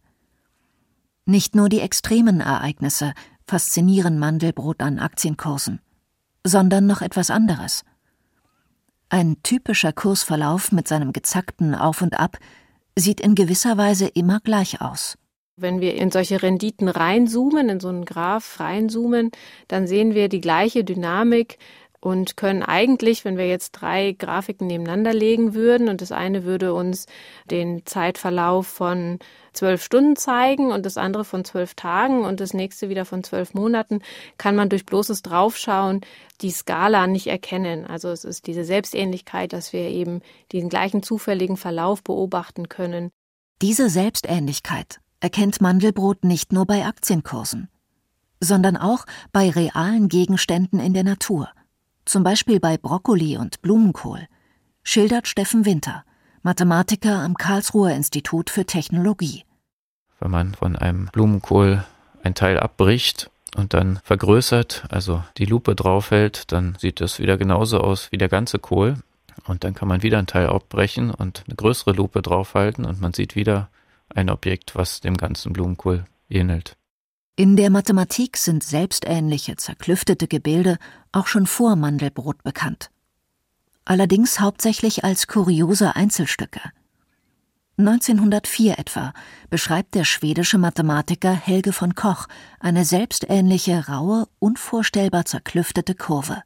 Nicht 1.26 1.54
nur 1.54 1.68
die 1.68 1.80
extremen 1.80 2.40
Ereignisse 2.40 3.14
faszinieren 3.46 4.18
Mandelbrot 4.18 4.80
an 4.80 4.98
Aktienkursen, 4.98 5.80
sondern 6.44 6.86
noch 6.86 7.00
etwas 7.00 7.30
anderes. 7.30 7.84
Ein 9.08 9.36
typischer 9.42 9.92
Kursverlauf 9.92 10.72
mit 10.72 10.88
seinem 10.88 11.12
gezackten 11.12 11.74
Auf 11.74 12.02
und 12.02 12.18
Ab 12.18 12.38
sieht 12.96 13.20
in 13.20 13.34
gewisser 13.34 13.76
Weise 13.78 14.06
immer 14.06 14.40
gleich 14.40 14.80
aus. 14.80 15.16
Wenn 15.56 15.80
wir 15.80 15.94
in 15.94 16.10
solche 16.10 16.42
Renditen 16.42 16.88
reinzoomen, 16.88 17.68
in 17.68 17.80
so 17.80 17.88
einen 17.88 18.04
Graph 18.04 18.58
reinzoomen, 18.58 19.30
dann 19.68 19.86
sehen 19.86 20.14
wir 20.14 20.28
die 20.28 20.40
gleiche 20.40 20.84
Dynamik 20.84 21.58
und 22.04 22.36
können 22.36 22.62
eigentlich, 22.62 23.24
wenn 23.24 23.38
wir 23.38 23.48
jetzt 23.48 23.72
drei 23.72 24.12
Grafiken 24.12 24.66
nebeneinander 24.66 25.14
legen 25.14 25.54
würden 25.54 25.88
und 25.88 26.02
das 26.02 26.12
eine 26.12 26.44
würde 26.44 26.74
uns 26.74 27.06
den 27.50 27.86
Zeitverlauf 27.86 28.66
von 28.66 29.18
zwölf 29.54 29.82
Stunden 29.82 30.14
zeigen 30.14 30.70
und 30.70 30.84
das 30.84 30.98
andere 30.98 31.24
von 31.24 31.46
zwölf 31.46 31.74
Tagen 31.74 32.26
und 32.26 32.40
das 32.40 32.52
nächste 32.52 32.90
wieder 32.90 33.06
von 33.06 33.24
zwölf 33.24 33.54
Monaten, 33.54 34.00
kann 34.36 34.54
man 34.54 34.68
durch 34.68 34.84
bloßes 34.84 35.22
Draufschauen 35.22 36.02
die 36.42 36.50
Skala 36.50 37.06
nicht 37.06 37.28
erkennen. 37.28 37.86
Also 37.86 38.10
es 38.10 38.26
ist 38.26 38.46
diese 38.48 38.64
Selbstähnlichkeit, 38.64 39.54
dass 39.54 39.72
wir 39.72 39.88
eben 39.88 40.20
den 40.52 40.68
gleichen 40.68 41.02
zufälligen 41.02 41.56
Verlauf 41.56 42.02
beobachten 42.04 42.68
können. 42.68 43.12
Diese 43.62 43.88
Selbstähnlichkeit 43.88 45.00
erkennt 45.20 45.62
Mandelbrot 45.62 46.22
nicht 46.22 46.52
nur 46.52 46.66
bei 46.66 46.84
Aktienkursen, 46.84 47.70
sondern 48.40 48.76
auch 48.76 49.06
bei 49.32 49.48
realen 49.48 50.08
Gegenständen 50.08 50.80
in 50.80 50.92
der 50.92 51.04
Natur– 51.04 51.48
zum 52.04 52.22
Beispiel 52.22 52.60
bei 52.60 52.76
Brokkoli 52.76 53.36
und 53.36 53.62
Blumenkohl, 53.62 54.26
schildert 54.82 55.28
Steffen 55.28 55.64
Winter, 55.64 56.04
Mathematiker 56.42 57.20
am 57.20 57.36
Karlsruher 57.36 57.92
Institut 57.92 58.50
für 58.50 58.66
Technologie. 58.66 59.44
Wenn 60.20 60.30
man 60.30 60.54
von 60.54 60.76
einem 60.76 61.06
Blumenkohl 61.12 61.84
ein 62.22 62.34
Teil 62.34 62.58
abbricht 62.58 63.30
und 63.56 63.74
dann 63.74 64.00
vergrößert, 64.04 64.84
also 64.90 65.22
die 65.38 65.46
Lupe 65.46 65.74
draufhält, 65.74 66.52
dann 66.52 66.76
sieht 66.78 67.00
das 67.00 67.18
wieder 67.18 67.36
genauso 67.36 67.80
aus 67.80 68.10
wie 68.12 68.18
der 68.18 68.28
ganze 68.28 68.58
Kohl. 68.58 68.96
Und 69.46 69.64
dann 69.64 69.74
kann 69.74 69.88
man 69.88 70.02
wieder 70.02 70.18
ein 70.18 70.26
Teil 70.26 70.46
abbrechen 70.46 71.10
und 71.10 71.44
eine 71.46 71.56
größere 71.56 71.92
Lupe 71.92 72.22
draufhalten 72.22 72.84
und 72.84 73.00
man 73.00 73.12
sieht 73.12 73.34
wieder 73.36 73.68
ein 74.14 74.30
Objekt, 74.30 74.76
was 74.76 75.00
dem 75.00 75.16
ganzen 75.16 75.52
Blumenkohl 75.52 76.04
ähnelt. 76.30 76.76
In 77.36 77.56
der 77.56 77.68
Mathematik 77.68 78.36
sind 78.36 78.62
selbstähnliche, 78.62 79.56
zerklüftete 79.56 80.28
Gebilde 80.28 80.78
auch 81.10 81.26
schon 81.26 81.46
vor 81.46 81.74
Mandelbrot 81.74 82.44
bekannt. 82.44 82.92
Allerdings 83.84 84.38
hauptsächlich 84.38 85.02
als 85.02 85.26
kuriose 85.26 85.96
Einzelstücke. 85.96 86.60
1904 87.76 88.78
etwa 88.78 89.12
beschreibt 89.50 89.96
der 89.96 90.04
schwedische 90.04 90.58
Mathematiker 90.58 91.32
Helge 91.32 91.72
von 91.72 91.96
Koch 91.96 92.28
eine 92.60 92.84
selbstähnliche, 92.84 93.88
raue, 93.88 94.28
unvorstellbar 94.38 95.24
zerklüftete 95.24 95.96
Kurve. 95.96 96.44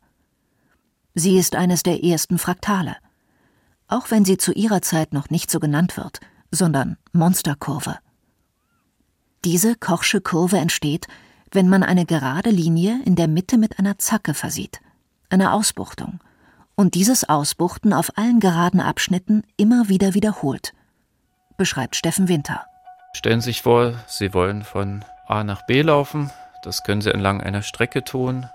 Sie 1.15 1.37
ist 1.37 1.55
eines 1.55 1.83
der 1.83 2.03
ersten 2.03 2.39
Fraktale, 2.39 2.97
auch 3.89 4.11
wenn 4.11 4.25
sie 4.25 4.39
zu 4.39 4.53
ihrer 4.53 4.81
Zeit 4.81 5.13
noch 5.13 5.29
nicht 5.29 5.51
so 5.51 5.61
genannt 5.61 5.99
wird, 5.99 6.21
sondern 6.51 6.97
Monsterkurve. 7.13 7.99
Diese 9.45 9.77
Kochsche 9.77 10.21
Kurve 10.21 10.59
entsteht, 10.59 11.07
wenn 11.53 11.69
man 11.69 11.83
eine 11.83 12.07
gerade 12.07 12.51
Linie 12.51 13.01
in 13.05 13.15
der 13.15 13.29
Mitte 13.29 13.57
mit 13.57 13.79
einer 13.79 13.99
Zacke 13.99 14.35
versieht, 14.35 14.81
einer 15.31 15.55
Ausbuchtung, 15.55 16.21
und 16.75 16.95
dieses 16.95 17.29
Ausbuchten 17.29 17.93
auf 17.93 18.17
allen 18.17 18.41
geraden 18.41 18.81
Abschnitten 18.81 19.45
immer 19.57 19.89
wieder 19.89 20.15
wiederholt, 20.15 20.75
beschreibt 21.57 21.97
Steffen 21.97 22.29
Winter. 22.29 22.65
Stellen 23.13 23.41
Sie 23.41 23.51
sich 23.51 23.63
vor, 23.63 23.95
Sie 24.09 24.35
wollen 24.35 24.65
von 24.65 25.05
A 25.27 25.45
nach 25.45 25.67
B 25.67 25.83
laufen, 25.83 26.31
das 26.65 26.83
können 26.83 27.01
Sie 27.01 27.13
entlang 27.13 27.41
einer 27.41 27.63
Strecke 27.63 28.05
tun, 28.05 28.47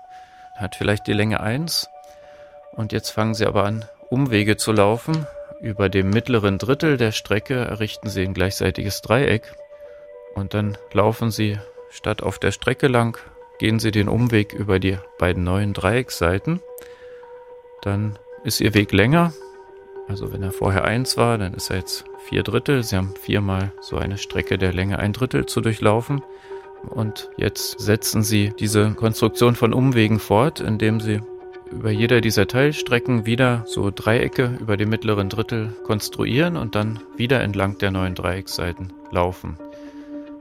hat 0.54 0.76
vielleicht 0.76 1.06
die 1.06 1.12
Länge 1.14 1.40
1, 1.40 1.88
und 2.72 2.92
jetzt 2.92 3.10
fangen 3.10 3.34
Sie 3.34 3.46
aber 3.46 3.64
an, 3.64 3.84
Umwege 4.10 4.56
zu 4.56 4.72
laufen. 4.72 5.26
Über 5.60 5.88
dem 5.88 6.10
mittleren 6.10 6.58
Drittel 6.58 6.98
der 6.98 7.12
Strecke 7.12 7.54
errichten 7.54 8.10
Sie 8.10 8.22
ein 8.22 8.34
gleichseitiges 8.34 9.00
Dreieck 9.00 9.54
und 10.34 10.54
dann 10.54 10.76
laufen 10.92 11.30
sie 11.30 11.58
statt 11.90 12.22
auf 12.22 12.38
der 12.38 12.52
Strecke 12.52 12.88
lang, 12.88 13.18
gehen 13.58 13.78
sie 13.78 13.90
den 13.90 14.08
Umweg 14.08 14.52
über 14.52 14.78
die 14.78 14.98
beiden 15.18 15.44
neuen 15.44 15.72
Dreiecksseiten. 15.72 16.60
Dann 17.82 18.18
ist 18.44 18.60
ihr 18.60 18.74
Weg 18.74 18.92
länger. 18.92 19.32
Also 20.08 20.32
wenn 20.32 20.42
er 20.42 20.52
vorher 20.52 20.84
eins 20.84 21.16
war, 21.16 21.38
dann 21.38 21.54
ist 21.54 21.70
er 21.70 21.78
jetzt 21.78 22.04
vier 22.24 22.42
Drittel. 22.42 22.82
Sie 22.82 22.96
haben 22.96 23.14
viermal 23.20 23.72
so 23.80 23.96
eine 23.96 24.18
Strecke 24.18 24.58
der 24.58 24.72
Länge 24.72 24.98
ein 24.98 25.12
Drittel 25.12 25.46
zu 25.46 25.60
durchlaufen. 25.60 26.22
Und 26.82 27.30
jetzt 27.36 27.80
setzen 27.80 28.22
sie 28.22 28.52
diese 28.58 28.90
Konstruktion 28.90 29.54
von 29.54 29.72
Umwegen 29.72 30.18
fort, 30.18 30.60
indem 30.60 31.00
sie 31.00 31.20
über 31.70 31.90
jeder 31.90 32.20
dieser 32.20 32.46
Teilstrecken 32.46 33.24
wieder 33.24 33.64
so 33.66 33.90
Dreiecke 33.90 34.58
über 34.60 34.76
dem 34.76 34.90
mittleren 34.90 35.28
Drittel 35.28 35.74
konstruieren 35.84 36.56
und 36.56 36.74
dann 36.74 37.00
wieder 37.16 37.40
entlang 37.40 37.78
der 37.78 37.90
neuen 37.90 38.14
Dreiecksseiten 38.14 38.92
laufen. 39.10 39.56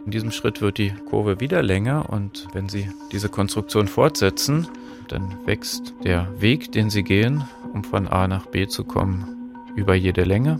In 0.06 0.12
diesem 0.12 0.32
Schritt 0.32 0.62
wird 0.62 0.78
die 0.78 0.92
Kurve 1.10 1.40
wieder 1.40 1.64
länger 1.64 2.10
und 2.10 2.48
wenn 2.54 2.68
Sie 2.68 2.90
diese 3.12 3.30
Konstruktion 3.30 3.88
fortsetzen, 3.88 4.68
dann 5.08 5.46
wächst 5.46 5.94
der 6.04 6.42
Weg, 6.42 6.72
den 6.72 6.90
Sie 6.90 7.04
gehen, 7.04 7.44
um 7.74 7.84
von 7.84 8.08
A 8.08 8.28
nach 8.28 8.48
B 8.48 8.68
zu 8.68 8.84
kommen, 8.84 9.54
über 9.76 9.96
jede 9.96 10.24
Länge. 10.24 10.60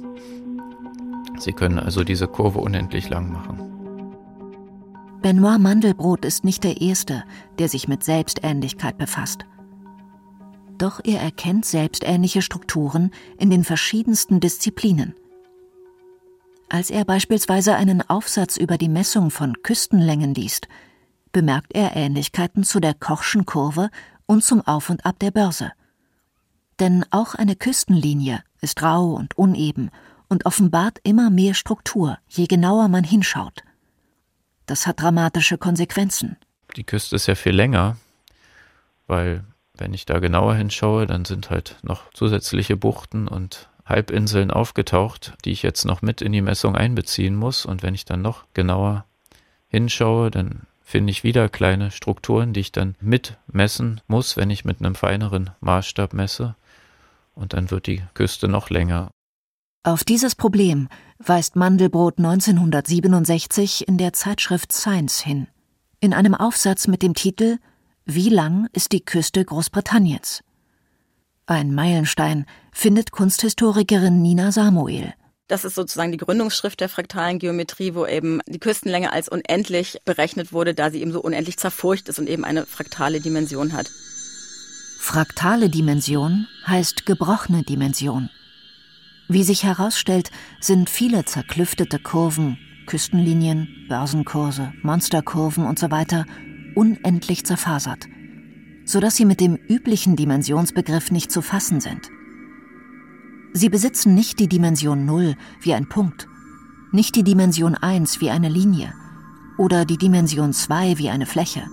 Sie 1.40 1.52
können 1.52 1.80
also 1.80 2.04
diese 2.04 2.28
Kurve 2.28 2.60
unendlich 2.60 3.10
lang 3.10 3.32
machen. 3.32 3.74
Benoit 5.22 5.60
Mandelbrot 5.60 6.26
ist 6.26 6.44
nicht 6.44 6.64
der 6.64 6.82
Erste, 6.82 7.24
der 7.60 7.70
sich 7.70 7.88
mit 7.88 8.04
Selbstähnlichkeit 8.04 8.98
befasst. 8.98 9.46
Doch 10.78 11.00
er 11.04 11.22
erkennt 11.22 11.66
selbstähnliche 11.66 12.42
Strukturen 12.42 13.12
in 13.38 13.50
den 13.50 13.64
verschiedensten 13.64 14.40
Disziplinen. 14.40 15.16
Als 16.70 16.90
er 16.90 17.06
beispielsweise 17.06 17.76
einen 17.76 18.08
Aufsatz 18.10 18.58
über 18.58 18.78
die 18.78 18.90
Messung 18.90 19.30
von 19.30 19.62
Küstenlängen 19.62 20.34
liest, 20.34 20.68
bemerkt 21.32 21.74
er 21.74 21.96
Ähnlichkeiten 21.96 22.64
zu 22.64 22.80
der 22.80 22.94
Kochschen 22.94 23.46
Kurve 23.46 23.90
und 24.26 24.44
zum 24.44 24.62
Auf 24.62 24.90
und 24.90 25.06
Ab 25.06 25.20
der 25.20 25.32
Börse. 25.32 25.72
Denn 26.80 27.06
auch 27.12 27.36
eine 27.36 27.56
Küstenlinie 27.56 28.44
ist 28.62 28.82
rau 28.82 29.14
und 29.14 29.38
uneben 29.38 29.92
und 30.30 30.46
offenbart 30.46 31.00
immer 31.04 31.30
mehr 31.30 31.54
Struktur, 31.54 32.18
je 32.28 32.48
genauer 32.48 32.88
man 32.88 33.04
hinschaut. 33.04 33.62
Das 34.66 34.88
hat 34.88 35.02
dramatische 35.02 35.58
Konsequenzen. 35.58 36.38
Die 36.76 36.84
Küste 36.84 37.16
ist 37.16 37.28
ja 37.28 37.36
viel 37.36 37.54
länger, 37.54 37.98
weil 39.06 39.44
wenn 39.78 39.94
ich 39.94 40.06
da 40.06 40.20
genauer 40.20 40.56
hinschaue, 40.56 41.06
dann 41.06 41.26
sind 41.26 41.50
halt 41.50 41.78
noch 41.84 42.12
zusätzliche 42.14 42.78
Buchten 42.78 43.28
und 43.28 43.70
Halbinseln 43.86 44.52
aufgetaucht, 44.52 45.34
die 45.46 45.52
ich 45.52 45.64
jetzt 45.64 45.86
noch 45.86 46.02
mit 46.02 46.22
in 46.22 46.32
die 46.32 46.42
Messung 46.42 46.76
einbeziehen 46.76 47.36
muss. 47.36 47.66
Und 47.66 47.84
wenn 47.84 47.96
ich 47.96 48.06
dann 48.06 48.22
noch 48.22 48.46
genauer 48.54 49.06
hinschaue, 49.68 50.32
dann 50.32 50.62
finde 50.84 51.12
ich 51.12 51.24
wieder 51.24 51.50
kleine 51.50 51.92
Strukturen, 51.92 52.54
die 52.54 52.60
ich 52.62 52.72
dann 52.72 52.96
mitmessen 53.02 54.02
muss, 54.08 54.38
wenn 54.38 54.50
ich 54.50 54.66
mit 54.66 54.80
einem 54.80 54.96
feineren 54.96 55.50
Maßstab 55.60 56.14
messe. 56.14 56.56
Und 57.36 57.54
dann 57.54 57.72
wird 57.72 57.88
die 57.88 58.04
Küste 58.14 58.48
noch 58.48 58.70
länger. 58.70 59.10
Auf 59.84 60.04
dieses 60.04 60.36
Problem 60.36 60.88
weist 61.18 61.56
Mandelbrot 61.56 62.18
1967 62.18 63.88
in 63.88 63.98
der 63.98 64.14
Zeitschrift 64.14 64.72
Science 64.72 65.20
hin, 65.20 65.48
in 66.00 66.14
einem 66.14 66.36
Aufsatz 66.36 66.88
mit 66.88 67.02
dem 67.02 67.16
Titel 67.16 67.58
Wie 68.06 68.30
lang 68.30 68.70
ist 68.72 68.94
die 68.94 69.04
Küste 69.04 69.44
Großbritanniens? 69.44 70.44
Ein 71.46 71.76
Meilenstein 71.76 72.46
findet 72.72 73.12
Kunsthistorikerin 73.12 74.22
Nina 74.22 74.54
Samuel. 74.54 75.14
Das 75.50 75.66
ist 75.66 75.76
sozusagen 75.76 76.14
die 76.14 76.18
Gründungsschrift 76.18 76.80
der 76.80 76.88
fraktalen 76.88 77.38
Geometrie, 77.38 77.96
wo 77.96 78.06
eben 78.06 78.40
die 78.48 78.60
Küstenlänge 78.60 79.12
als 79.12 79.28
unendlich 79.28 80.00
berechnet 80.06 80.54
wurde, 80.54 80.74
da 80.74 80.90
sie 80.90 81.02
eben 81.02 81.12
so 81.12 81.22
unendlich 81.22 81.58
zerfurcht 81.58 82.08
ist 82.08 82.18
und 82.18 82.30
eben 82.30 82.46
eine 82.46 82.66
fraktale 82.66 83.20
Dimension 83.20 83.74
hat. 83.74 83.92
Fraktale 85.00 85.70
Dimension 85.70 86.48
heißt 86.66 87.06
gebrochene 87.06 87.64
Dimension. 87.64 88.30
Wie 89.28 89.44
sich 89.44 89.66
herausstellt, 89.66 90.32
sind 90.62 90.90
viele 90.90 91.26
zerklüftete 91.26 92.00
Kurven, 92.00 92.58
Küstenlinien, 92.88 93.86
Börsenkurse, 93.90 94.72
Monsterkurven 94.82 95.66
usw. 95.66 96.06
So 96.10 96.24
unendlich 96.76 97.46
zerfasert, 97.46 98.08
sodass 98.86 99.16
sie 99.16 99.26
mit 99.26 99.40
dem 99.40 99.56
üblichen 99.56 100.16
Dimensionsbegriff 100.16 101.12
nicht 101.12 101.32
zu 101.32 101.42
fassen 101.42 101.80
sind. 101.80 102.10
Sie 103.54 103.70
besitzen 103.70 104.16
nicht 104.16 104.40
die 104.40 104.48
Dimension 104.48 105.06
0 105.06 105.36
wie 105.62 105.74
ein 105.74 105.88
Punkt, 105.88 106.28
nicht 106.92 107.16
die 107.16 107.24
Dimension 107.24 107.76
1 107.76 108.22
wie 108.22 108.30
eine 108.30 108.50
Linie 108.50 108.94
oder 109.58 109.86
die 109.86 109.98
Dimension 109.98 110.54
2 110.54 110.98
wie 110.98 111.10
eine 111.10 111.26
Fläche, 111.26 111.64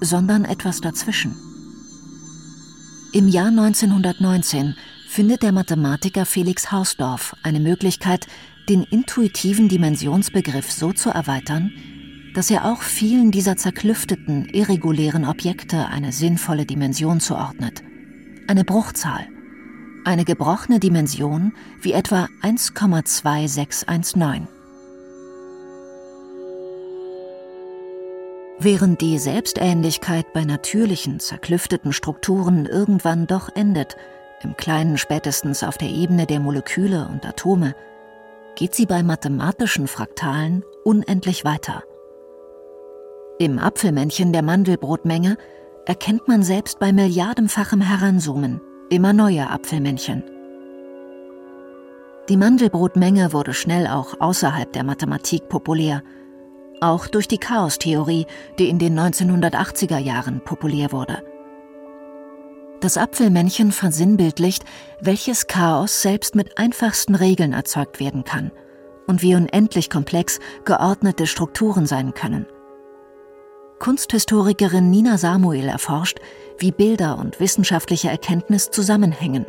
sondern 0.00 0.44
etwas 0.44 0.80
dazwischen. 0.80 1.34
Im 3.12 3.26
Jahr 3.26 3.48
1919 3.48 4.74
findet 5.08 5.42
der 5.42 5.52
Mathematiker 5.52 6.26
Felix 6.26 6.70
Hausdorff 6.70 7.34
eine 7.42 7.58
Möglichkeit, 7.58 8.26
den 8.68 8.82
intuitiven 8.82 9.68
Dimensionsbegriff 9.68 10.70
so 10.70 10.92
zu 10.92 11.10
erweitern, 11.10 11.72
dass 12.34 12.50
er 12.50 12.64
auch 12.64 12.82
vielen 12.82 13.30
dieser 13.30 13.56
zerklüfteten, 13.56 14.46
irregulären 14.46 15.24
Objekte 15.24 15.86
eine 15.86 16.12
sinnvolle 16.12 16.66
Dimension 16.66 17.20
zuordnet. 17.20 17.82
Eine 18.46 18.64
Bruchzahl– 18.64 19.26
eine 20.08 20.24
gebrochene 20.24 20.80
Dimension 20.80 21.52
wie 21.82 21.92
etwa 21.92 22.28
1,2619. 22.42 24.46
Während 28.58 29.02
die 29.02 29.18
Selbstähnlichkeit 29.18 30.32
bei 30.32 30.44
natürlichen, 30.44 31.20
zerklüfteten 31.20 31.92
Strukturen 31.92 32.64
irgendwann 32.64 33.26
doch 33.26 33.50
endet, 33.54 33.96
im 34.42 34.56
Kleinen 34.56 34.96
spätestens 34.96 35.62
auf 35.62 35.76
der 35.76 35.90
Ebene 35.90 36.26
der 36.26 36.40
Moleküle 36.40 37.06
und 37.06 37.26
Atome, 37.26 37.74
geht 38.56 38.74
sie 38.74 38.86
bei 38.86 39.02
mathematischen 39.02 39.86
Fraktalen 39.86 40.64
unendlich 40.84 41.44
weiter. 41.44 41.84
Im 43.40 43.60
Apfelmännchen 43.60 44.32
der 44.32 44.42
Mandelbrotmenge 44.42 45.38
erkennt 45.86 46.26
man 46.26 46.42
selbst 46.42 46.80
bei 46.80 46.92
milliardenfachem 46.92 47.80
Heranzoomen 47.80 48.60
immer 48.90 49.12
neue 49.12 49.48
Apfelmännchen. 49.48 50.24
Die 52.28 52.36
Mandelbrotmenge 52.36 53.32
wurde 53.32 53.54
schnell 53.54 53.86
auch 53.86 54.20
außerhalb 54.20 54.72
der 54.72 54.82
Mathematik 54.82 55.48
populär, 55.48 56.02
auch 56.80 57.06
durch 57.06 57.28
die 57.28 57.38
Chaostheorie, 57.38 58.26
die 58.58 58.68
in 58.68 58.80
den 58.80 58.98
1980er 58.98 59.98
Jahren 59.98 60.40
populär 60.40 60.90
wurde. 60.90 61.22
Das 62.80 62.98
Apfelmännchen 62.98 63.70
versinnbildlicht, 63.70 64.64
welches 65.00 65.46
Chaos 65.46 66.02
selbst 66.02 66.34
mit 66.34 66.58
einfachsten 66.58 67.14
Regeln 67.14 67.52
erzeugt 67.52 68.00
werden 68.00 68.24
kann 68.24 68.50
und 69.06 69.22
wie 69.22 69.36
unendlich 69.36 69.90
komplex 69.90 70.40
geordnete 70.64 71.28
Strukturen 71.28 71.86
sein 71.86 72.14
können. 72.14 72.46
Kunsthistorikerin 73.78 74.90
Nina 74.90 75.18
Samuel 75.18 75.68
erforscht, 75.68 76.18
wie 76.58 76.72
Bilder 76.72 77.18
und 77.18 77.40
wissenschaftliche 77.40 78.08
Erkenntnis 78.08 78.70
zusammenhängen. 78.70 79.46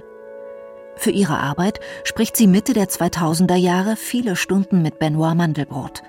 Für 0.96 1.12
ihre 1.12 1.38
Arbeit 1.38 1.80
spricht 2.04 2.36
sie 2.36 2.48
Mitte 2.48 2.74
der 2.74 2.88
2000er 2.88 3.56
Jahre 3.56 3.96
viele 3.96 4.36
Stunden 4.36 4.82
mit 4.82 5.00
Benoit 5.00 5.36
Mandelbrot. 5.36 6.04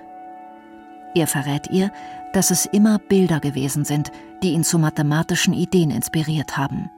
Er 1.15 1.27
verrät 1.27 1.69
ihr, 1.71 1.91
dass 2.33 2.51
es 2.51 2.65
immer 2.65 2.99
Bilder 2.99 3.39
gewesen 3.39 3.85
sind, 3.85 4.11
die 4.43 4.51
ihn 4.51 4.63
zu 4.63 4.79
mathematischen 4.79 5.53
Ideen 5.53 5.91
inspiriert 5.91 6.57
haben 6.57 6.89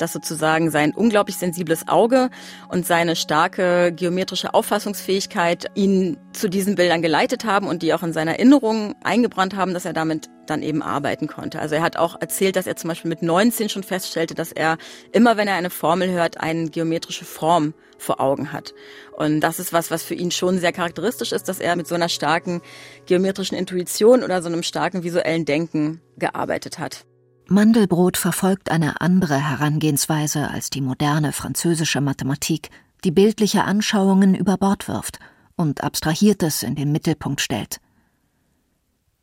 dass 0.00 0.12
sozusagen 0.12 0.70
sein 0.70 0.94
unglaublich 0.94 1.36
sensibles 1.36 1.88
Auge 1.88 2.30
und 2.68 2.86
seine 2.86 3.16
starke 3.16 3.92
geometrische 3.92 4.54
Auffassungsfähigkeit 4.54 5.66
ihn 5.74 6.16
zu 6.32 6.48
diesen 6.48 6.74
Bildern 6.74 7.02
geleitet 7.02 7.44
haben 7.44 7.66
und 7.66 7.82
die 7.82 7.92
auch 7.94 8.02
in 8.02 8.12
seiner 8.12 8.32
Erinnerung 8.32 8.94
eingebrannt 9.02 9.56
haben, 9.56 9.74
dass 9.74 9.84
er 9.84 9.92
damit 9.92 10.28
dann 10.46 10.62
eben 10.62 10.82
arbeiten 10.82 11.28
konnte. 11.28 11.60
Also 11.60 11.76
er 11.76 11.82
hat 11.82 11.96
auch 11.96 12.20
erzählt, 12.20 12.56
dass 12.56 12.66
er 12.66 12.76
zum 12.76 12.88
Beispiel 12.88 13.08
mit 13.08 13.22
19 13.22 13.68
schon 13.68 13.82
feststellte, 13.82 14.34
dass 14.34 14.52
er 14.52 14.78
immer, 15.12 15.36
wenn 15.36 15.48
er 15.48 15.54
eine 15.54 15.70
Formel 15.70 16.10
hört, 16.10 16.40
eine 16.40 16.68
geometrische 16.70 17.24
Form 17.24 17.74
vor 17.98 18.20
Augen 18.20 18.52
hat. 18.52 18.74
Und 19.16 19.40
das 19.40 19.58
ist 19.58 19.72
was, 19.72 19.90
was 19.90 20.02
für 20.02 20.14
ihn 20.14 20.30
schon 20.30 20.58
sehr 20.58 20.72
charakteristisch 20.72 21.32
ist, 21.32 21.48
dass 21.48 21.60
er 21.60 21.76
mit 21.76 21.86
so 21.86 21.94
einer 21.94 22.08
starken 22.08 22.62
geometrischen 23.06 23.56
Intuition 23.56 24.22
oder 24.24 24.42
so 24.42 24.48
einem 24.48 24.62
starken 24.62 25.04
visuellen 25.04 25.44
Denken 25.44 26.00
gearbeitet 26.18 26.78
hat. 26.78 27.04
Mandelbrot 27.52 28.16
verfolgt 28.16 28.70
eine 28.70 29.00
andere 29.00 29.36
Herangehensweise 29.36 30.48
als 30.52 30.70
die 30.70 30.80
moderne 30.80 31.32
französische 31.32 32.00
Mathematik, 32.00 32.70
die 33.02 33.10
bildliche 33.10 33.64
Anschauungen 33.64 34.36
über 34.36 34.56
Bord 34.56 34.86
wirft 34.86 35.18
und 35.56 35.82
Abstrahiertes 35.82 36.62
in 36.62 36.76
den 36.76 36.92
Mittelpunkt 36.92 37.40
stellt. 37.40 37.80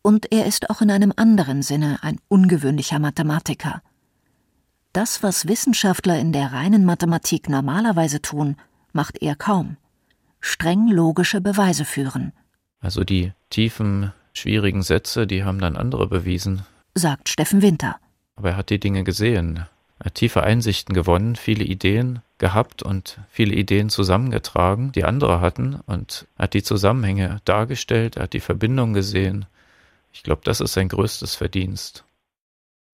Und 0.01 0.29
er 0.33 0.45
ist 0.45 0.69
auch 0.69 0.81
in 0.81 0.91
einem 0.91 1.13
anderen 1.15 1.61
Sinne 1.61 1.99
ein 2.01 2.19
ungewöhnlicher 2.27 2.99
Mathematiker. 2.99 3.81
Das, 4.91 5.23
was 5.23 5.47
Wissenschaftler 5.47 6.19
in 6.19 6.33
der 6.33 6.51
reinen 6.51 6.83
Mathematik 6.83 7.47
normalerweise 7.47 8.21
tun, 8.21 8.57
macht 8.91 9.21
er 9.21 9.37
kaum. 9.37 9.77
Streng 10.41 10.89
logische 10.89 11.39
Beweise 11.39 11.85
führen. 11.85 12.33
Also 12.81 13.05
die 13.05 13.31
tiefen, 13.49 14.11
schwierigen 14.33 14.81
Sätze, 14.81 15.27
die 15.27 15.45
haben 15.45 15.59
dann 15.59 15.77
andere 15.77 16.07
bewiesen, 16.07 16.63
sagt 16.93 17.29
Steffen 17.29 17.61
Winter. 17.61 17.97
Aber 18.37 18.51
er 18.51 18.57
hat 18.57 18.69
die 18.69 18.79
Dinge 18.79 19.03
gesehen, 19.03 19.65
er 19.99 20.05
hat 20.05 20.15
tiefe 20.15 20.43
Einsichten 20.43 20.93
gewonnen, 20.93 21.35
viele 21.35 21.63
Ideen 21.63 22.21
gehabt 22.37 22.83
und 22.83 23.19
viele 23.29 23.55
Ideen 23.55 23.89
zusammengetragen, 23.89 24.91
die 24.91 25.03
andere 25.03 25.41
hatten 25.41 25.79
und 25.87 26.27
hat 26.37 26.53
die 26.53 26.63
Zusammenhänge 26.63 27.41
dargestellt, 27.45 28.15
er 28.15 28.23
hat 28.23 28.33
die 28.33 28.39
Verbindung 28.39 28.93
gesehen. 28.93 29.45
Ich 30.13 30.23
glaube, 30.23 30.41
das 30.45 30.61
ist 30.61 30.73
sein 30.73 30.89
größtes 30.89 31.35
Verdienst. 31.35 32.03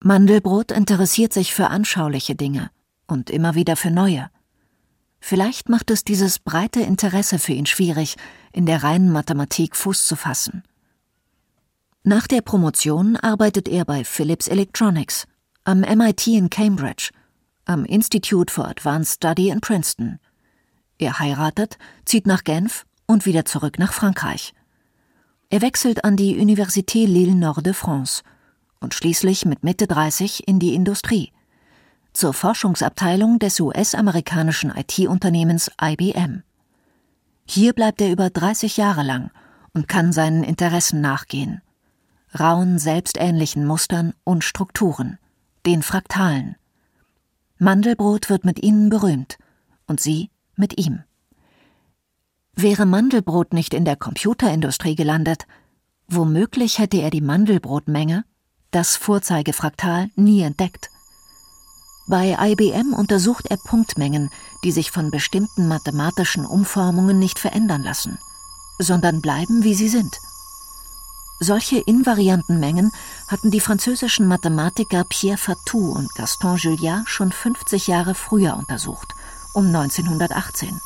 Mandelbrot 0.00 0.72
interessiert 0.72 1.32
sich 1.32 1.54
für 1.54 1.68
anschauliche 1.68 2.34
Dinge 2.34 2.70
und 3.06 3.30
immer 3.30 3.54
wieder 3.54 3.76
für 3.76 3.90
neue. 3.90 4.30
Vielleicht 5.20 5.68
macht 5.68 5.90
es 5.90 6.04
dieses 6.04 6.38
breite 6.38 6.80
Interesse 6.80 7.38
für 7.38 7.52
ihn 7.52 7.66
schwierig, 7.66 8.16
in 8.52 8.66
der 8.66 8.82
reinen 8.82 9.10
Mathematik 9.10 9.76
Fuß 9.76 10.06
zu 10.06 10.16
fassen. 10.16 10.62
Nach 12.02 12.26
der 12.26 12.42
Promotion 12.42 13.16
arbeitet 13.16 13.66
er 13.66 13.86
bei 13.86 14.04
Philips 14.04 14.48
Electronics 14.48 15.26
am 15.66 15.80
MIT 15.80 16.26
in 16.26 16.50
Cambridge, 16.50 17.10
am 17.64 17.86
Institute 17.86 18.52
for 18.52 18.68
Advanced 18.68 19.14
Study 19.14 19.48
in 19.48 19.62
Princeton. 19.62 20.18
Er 20.98 21.18
heiratet, 21.18 21.78
zieht 22.04 22.26
nach 22.26 22.44
Genf 22.44 22.84
und 23.06 23.24
wieder 23.24 23.46
zurück 23.46 23.78
nach 23.78 23.94
Frankreich. 23.94 24.52
Er 25.48 25.62
wechselt 25.62 26.04
an 26.04 26.16
die 26.16 26.36
Université 26.36 27.06
Lille 27.06 27.34
Nord 27.34 27.64
de 27.64 27.72
France 27.72 28.22
und 28.80 28.92
schließlich 28.92 29.46
mit 29.46 29.64
Mitte 29.64 29.86
30 29.86 30.46
in 30.46 30.58
die 30.58 30.74
Industrie, 30.74 31.32
zur 32.12 32.34
Forschungsabteilung 32.34 33.38
des 33.38 33.58
US-amerikanischen 33.58 34.70
IT-Unternehmens 34.70 35.70
IBM. 35.80 36.42
Hier 37.46 37.72
bleibt 37.72 38.02
er 38.02 38.12
über 38.12 38.28
30 38.28 38.76
Jahre 38.76 39.02
lang 39.02 39.30
und 39.72 39.88
kann 39.88 40.12
seinen 40.12 40.44
Interessen 40.44 41.00
nachgehen. 41.00 41.62
Rauen, 42.38 42.78
selbstähnlichen 42.78 43.66
Mustern 43.66 44.12
und 44.24 44.44
Strukturen 44.44 45.18
den 45.66 45.82
Fraktalen. 45.82 46.56
Mandelbrot 47.58 48.30
wird 48.30 48.44
mit 48.44 48.62
ihnen 48.62 48.90
berühmt 48.90 49.38
und 49.86 50.00
sie 50.00 50.30
mit 50.56 50.78
ihm. 50.78 51.02
Wäre 52.54 52.86
Mandelbrot 52.86 53.52
nicht 53.52 53.74
in 53.74 53.84
der 53.84 53.96
Computerindustrie 53.96 54.94
gelandet, 54.94 55.46
womöglich 56.06 56.78
hätte 56.78 56.98
er 56.98 57.10
die 57.10 57.20
Mandelbrotmenge, 57.20 58.24
das 58.70 58.96
Vorzeigefraktal, 58.96 60.10
nie 60.16 60.42
entdeckt. 60.42 60.90
Bei 62.06 62.36
IBM 62.38 62.92
untersucht 62.92 63.46
er 63.48 63.56
Punktmengen, 63.56 64.30
die 64.62 64.72
sich 64.72 64.90
von 64.90 65.10
bestimmten 65.10 65.68
mathematischen 65.68 66.44
Umformungen 66.44 67.18
nicht 67.18 67.38
verändern 67.38 67.82
lassen, 67.82 68.18
sondern 68.78 69.22
bleiben, 69.22 69.64
wie 69.64 69.74
sie 69.74 69.88
sind– 69.88 70.14
solche 71.44 71.78
invarianten 71.78 72.58
Mengen 72.58 72.90
hatten 73.28 73.52
die 73.52 73.60
französischen 73.60 74.26
Mathematiker 74.26 75.04
Pierre 75.04 75.38
Fatou 75.38 75.92
und 75.92 76.12
Gaston 76.14 76.56
Juliat 76.56 77.08
schon 77.08 77.30
50 77.30 77.86
Jahre 77.86 78.16
früher 78.16 78.56
untersucht, 78.56 79.14
um 79.52 79.66
1918. 79.66 80.80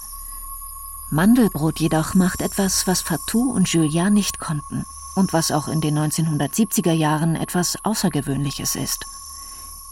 Mandelbrot 1.10 1.80
jedoch 1.80 2.14
macht 2.14 2.42
etwas, 2.42 2.86
was 2.86 3.00
Fatou 3.00 3.50
und 3.50 3.68
Juliat 3.68 4.12
nicht 4.12 4.38
konnten 4.38 4.84
und 5.16 5.32
was 5.32 5.50
auch 5.50 5.68
in 5.68 5.80
den 5.80 5.98
1970er 5.98 6.92
Jahren 6.92 7.34
etwas 7.34 7.78
Außergewöhnliches 7.82 8.76
ist. 8.76 9.06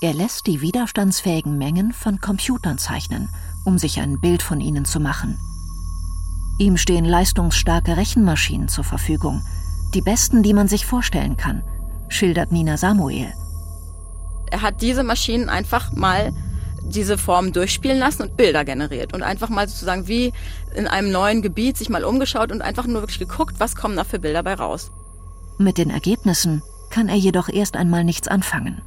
Er 0.02 0.12
lässt 0.12 0.46
die 0.46 0.60
widerstandsfähigen 0.60 1.56
Mengen 1.56 1.94
von 1.94 2.20
Computern 2.20 2.76
zeichnen, 2.76 3.30
um 3.64 3.78
sich 3.78 3.98
ein 4.00 4.20
Bild 4.20 4.42
von 4.42 4.60
ihnen 4.60 4.84
zu 4.84 5.00
machen. 5.00 5.38
Ihm 6.58 6.76
stehen 6.76 7.04
leistungsstarke 7.04 7.96
Rechenmaschinen 7.96 8.68
zur 8.68 8.84
Verfügung, 8.84 9.42
die 9.94 10.02
besten, 10.02 10.42
die 10.42 10.54
man 10.54 10.68
sich 10.68 10.86
vorstellen 10.86 11.36
kann, 11.36 11.62
schildert 12.08 12.52
Nina 12.52 12.76
Samuel. 12.76 13.32
Er 14.50 14.62
hat 14.62 14.82
diese 14.82 15.02
Maschinen 15.02 15.48
einfach 15.48 15.92
mal 15.92 16.32
diese 16.82 17.18
Formen 17.18 17.52
durchspielen 17.52 17.98
lassen 17.98 18.22
und 18.22 18.36
Bilder 18.36 18.64
generiert 18.64 19.12
und 19.12 19.22
einfach 19.22 19.48
mal 19.48 19.68
sozusagen 19.68 20.06
wie 20.06 20.32
in 20.74 20.86
einem 20.86 21.10
neuen 21.10 21.42
Gebiet 21.42 21.76
sich 21.76 21.88
mal 21.88 22.04
umgeschaut 22.04 22.52
und 22.52 22.62
einfach 22.62 22.86
nur 22.86 23.02
wirklich 23.02 23.18
geguckt, 23.18 23.56
was 23.58 23.74
kommen 23.74 23.96
da 23.96 24.04
für 24.04 24.18
Bilder 24.18 24.42
bei 24.42 24.54
raus. 24.54 24.92
Mit 25.58 25.78
den 25.78 25.90
Ergebnissen 25.90 26.62
kann 26.90 27.08
er 27.08 27.16
jedoch 27.16 27.48
erst 27.48 27.76
einmal 27.76 28.04
nichts 28.04 28.28
anfangen. 28.28 28.82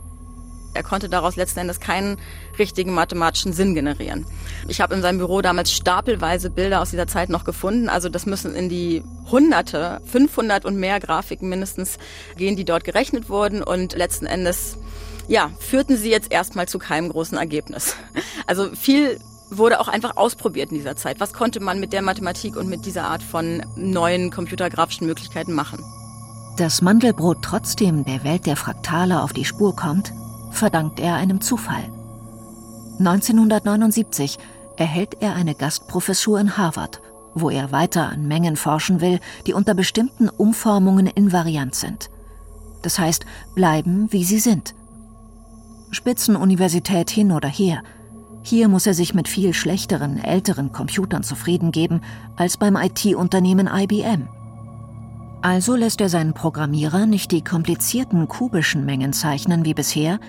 Er 0.79 0.83
konnte 0.83 1.09
daraus 1.09 1.35
letzten 1.35 1.59
Endes 1.59 1.81
keinen 1.81 2.17
richtigen 2.57 2.93
mathematischen 2.93 3.51
Sinn 3.51 3.75
generieren. 3.75 4.25
Ich 4.69 4.79
habe 4.79 4.95
in 4.95 5.01
seinem 5.01 5.17
Büro 5.17 5.41
damals 5.41 5.73
stapelweise 5.73 6.49
Bilder 6.49 6.79
aus 6.79 6.91
dieser 6.91 7.05
Zeit 7.05 7.27
noch 7.27 7.43
gefunden. 7.43 7.89
Also 7.89 8.07
das 8.07 8.25
müssen 8.25 8.55
in 8.55 8.69
die 8.69 9.03
Hunderte, 9.29 9.99
500 10.05 10.63
und 10.63 10.77
mehr 10.77 11.01
Grafiken 11.01 11.49
mindestens 11.49 11.97
gehen, 12.37 12.55
die 12.55 12.63
dort 12.63 12.85
gerechnet 12.85 13.27
wurden. 13.27 13.61
Und 13.61 13.93
letzten 13.93 14.25
Endes, 14.25 14.77
ja, 15.27 15.51
führten 15.59 15.97
sie 15.97 16.11
jetzt 16.11 16.31
erstmal 16.31 16.69
zu 16.69 16.79
keinem 16.79 17.09
großen 17.09 17.37
Ergebnis. 17.37 17.97
Also 18.47 18.69
viel 18.73 19.19
wurde 19.51 19.79
auch 19.79 19.89
einfach 19.89 20.17
ausprobiert 20.17 20.71
in 20.71 20.77
dieser 20.77 20.95
Zeit. 20.95 21.19
Was 21.19 21.33
konnte 21.33 21.59
man 21.59 21.79
mit 21.79 21.93
der 21.93 22.01
Mathematik 22.01 22.55
und 22.55 22.67
mit 22.67 22.85
dieser 22.85 23.03
Art 23.03 23.21
von 23.21 23.61
neuen 23.75 24.31
computergrafischen 24.31 25.05
Möglichkeiten 25.05 25.53
machen? 25.53 25.83
Dass 26.57 26.81
Mandelbrot 26.81 27.43
trotzdem 27.43 28.05
der 28.05 28.23
Welt 28.23 28.47
der 28.47 28.55
Fraktale 28.55 29.21
auf 29.21 29.33
die 29.33 29.45
Spur 29.45 29.75
kommt, 29.75 30.11
verdankt 30.51 30.99
er 30.99 31.15
einem 31.15 31.41
Zufall. 31.41 31.83
1979 32.99 34.37
erhält 34.77 35.21
er 35.21 35.35
eine 35.35 35.55
Gastprofessur 35.55 36.39
in 36.39 36.57
Harvard, 36.57 37.01
wo 37.33 37.49
er 37.49 37.71
weiter 37.71 38.09
an 38.09 38.27
Mengen 38.27 38.55
forschen 38.55 39.01
will, 39.01 39.19
die 39.47 39.53
unter 39.53 39.73
bestimmten 39.73 40.29
Umformungen 40.29 41.07
invariant 41.07 41.75
sind. 41.75 42.09
Das 42.81 42.99
heißt, 42.99 43.25
bleiben, 43.55 44.11
wie 44.11 44.23
sie 44.23 44.39
sind. 44.39 44.73
Spitzenuniversität 45.91 47.09
hin 47.09 47.31
oder 47.31 47.49
her. 47.49 47.83
Hier 48.43 48.67
muss 48.69 48.87
er 48.87 48.93
sich 48.93 49.13
mit 49.13 49.27
viel 49.27 49.53
schlechteren, 49.53 50.17
älteren 50.17 50.71
Computern 50.71 51.23
zufrieden 51.23 51.71
geben 51.71 52.01
als 52.35 52.57
beim 52.57 52.75
IT-Unternehmen 52.75 53.69
IBM. 53.71 54.27
Also 55.41 55.75
lässt 55.75 56.01
er 56.01 56.09
seinen 56.09 56.33
Programmierer 56.33 57.05
nicht 57.05 57.31
die 57.31 57.43
komplizierten 57.43 58.27
kubischen 58.27 58.85
Mengen 58.85 59.13
zeichnen 59.13 59.65
wie 59.65 59.73
bisher, 59.73 60.19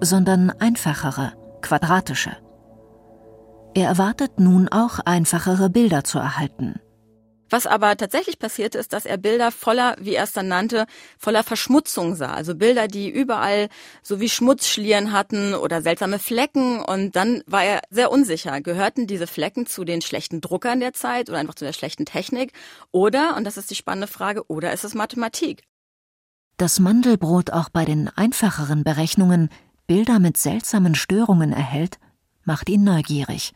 sondern 0.00 0.50
einfachere, 0.50 1.32
quadratische. 1.60 2.36
Er 3.74 3.88
erwartet 3.88 4.40
nun 4.40 4.68
auch 4.68 4.98
einfachere 5.00 5.70
Bilder 5.70 6.04
zu 6.04 6.18
erhalten. 6.18 6.80
Was 7.50 7.66
aber 7.66 7.96
tatsächlich 7.96 8.38
passierte, 8.38 8.78
ist, 8.78 8.92
dass 8.92 9.06
er 9.06 9.16
Bilder 9.16 9.50
voller, 9.50 9.96
wie 9.98 10.14
er 10.14 10.24
es 10.24 10.32
dann 10.32 10.48
nannte, 10.48 10.86
voller 11.18 11.42
Verschmutzung 11.42 12.14
sah. 12.14 12.34
Also 12.34 12.54
Bilder, 12.54 12.88
die 12.88 13.08
überall 13.08 13.68
so 14.02 14.20
wie 14.20 14.28
Schmutzschlieren 14.28 15.12
hatten 15.12 15.54
oder 15.54 15.80
seltsame 15.80 16.18
Flecken. 16.18 16.80
Und 16.80 17.16
dann 17.16 17.42
war 17.46 17.64
er 17.64 17.80
sehr 17.90 18.10
unsicher. 18.10 18.60
Gehörten 18.60 19.06
diese 19.06 19.26
Flecken 19.26 19.66
zu 19.66 19.84
den 19.84 20.02
schlechten 20.02 20.40
Druckern 20.40 20.80
der 20.80 20.92
Zeit 20.92 21.30
oder 21.30 21.38
einfach 21.38 21.54
zu 21.54 21.64
der 21.64 21.72
schlechten 21.72 22.04
Technik? 22.04 22.52
Oder, 22.92 23.36
und 23.36 23.44
das 23.44 23.56
ist 23.56 23.70
die 23.70 23.76
spannende 23.76 24.08
Frage, 24.08 24.46
oder 24.48 24.72
ist 24.72 24.84
es 24.84 24.94
Mathematik? 24.94 25.62
Das 26.58 26.80
Mandelbrot 26.80 27.50
auch 27.50 27.70
bei 27.70 27.84
den 27.84 28.08
einfacheren 28.08 28.84
Berechnungen 28.84 29.48
Bilder 29.88 30.18
mit 30.18 30.36
seltsamen 30.36 30.94
Störungen 30.94 31.50
erhält, 31.50 31.98
macht 32.44 32.68
ihn 32.68 32.84
neugierig. 32.84 33.54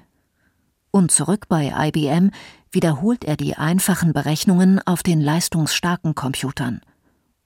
Und 0.90 1.12
zurück 1.12 1.46
bei 1.46 1.72
IBM 1.88 2.30
wiederholt 2.70 3.24
er 3.24 3.36
die 3.36 3.56
einfachen 3.56 4.14
Berechnungen 4.14 4.80
auf 4.86 5.02
den 5.02 5.20
leistungsstarken 5.20 6.14
Computern, 6.14 6.80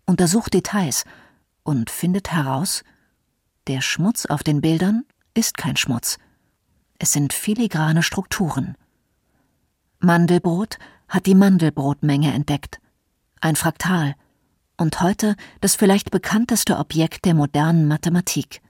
untersucht 0.07 0.55
Details 0.55 1.05
und 1.65 1.91
findet 1.91 2.31
heraus, 2.31 2.85
der 3.67 3.81
Schmutz 3.81 4.25
auf 4.25 4.45
den 4.45 4.61
Bildern 4.61 5.05
ist 5.35 5.59
kein 5.59 5.77
Schmutz. 5.77 6.19
Es 7.01 7.13
sind 7.13 7.33
filigrane 7.33 8.05
Strukturen. 8.05 8.77
Mandelbrot 9.99 10.79
hat 11.09 11.27
die 11.27 11.35
Mandelbrotmenge 11.35 12.33
entdeckt. 12.33 12.81
Ein 13.41 13.57
Fraktal. 13.57 14.15
Und 14.77 15.01
heute 15.01 15.35
das 15.61 15.75
vielleicht 15.75 16.13
bekannteste 16.13 16.79
Objekt 16.79 17.25
der 17.25 17.35
modernen 17.35 17.89
Mathematik. 17.89 18.63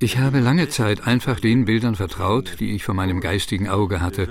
Ich 0.00 0.18
habe 0.18 0.38
lange 0.38 0.68
Zeit 0.68 1.06
einfach 1.06 1.40
den 1.40 1.64
Bildern 1.64 1.96
vertraut, 1.96 2.60
die 2.60 2.70
ich 2.74 2.84
vor 2.84 2.94
meinem 2.94 3.20
geistigen 3.20 3.68
Auge 3.68 4.00
hatte, 4.00 4.28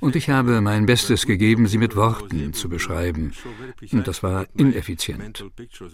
und 0.00 0.16
ich 0.16 0.30
habe 0.30 0.62
mein 0.62 0.86
Bestes 0.86 1.26
gegeben, 1.26 1.66
sie 1.66 1.76
mit 1.76 1.94
Worten 1.94 2.54
zu 2.54 2.70
beschreiben. 2.70 3.32
Und 3.92 4.08
das 4.08 4.22
war 4.22 4.46
ineffizient. 4.56 5.44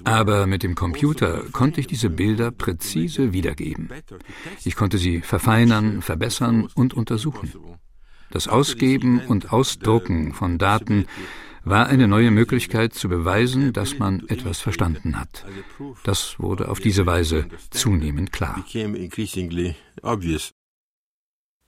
Aber 0.05 0.47
mit 0.47 0.63
dem 0.63 0.77
Computer 0.77 1.43
konnte 1.51 1.81
ich 1.81 1.89
diese 1.89 2.09
Bilder 2.09 2.53
präzise 2.53 3.33
wiedergeben. 3.33 3.91
Ich 4.65 4.77
konnte 4.77 4.99
sie 4.99 5.23
verfeinern, 5.23 6.03
verbessern 6.03 6.69
und 6.75 6.95
untersuchen. 6.95 7.53
Das 8.31 8.49
Ausgeben 8.49 9.21
und 9.21 9.53
Ausdrucken 9.53 10.35
von 10.35 10.59
Daten 10.59 11.07
war 11.67 11.89
eine 11.89 12.07
neue 12.07 12.31
Möglichkeit 12.31 12.95
zu 12.95 13.09
beweisen, 13.09 13.73
dass 13.73 13.99
man 13.99 14.27
etwas 14.29 14.61
verstanden 14.61 15.19
hat. 15.19 15.45
Das 16.05 16.39
wurde 16.39 16.69
auf 16.69 16.79
diese 16.79 17.07
Weise 17.07 17.47
zunehmend 17.71 18.33
klar. 18.33 18.65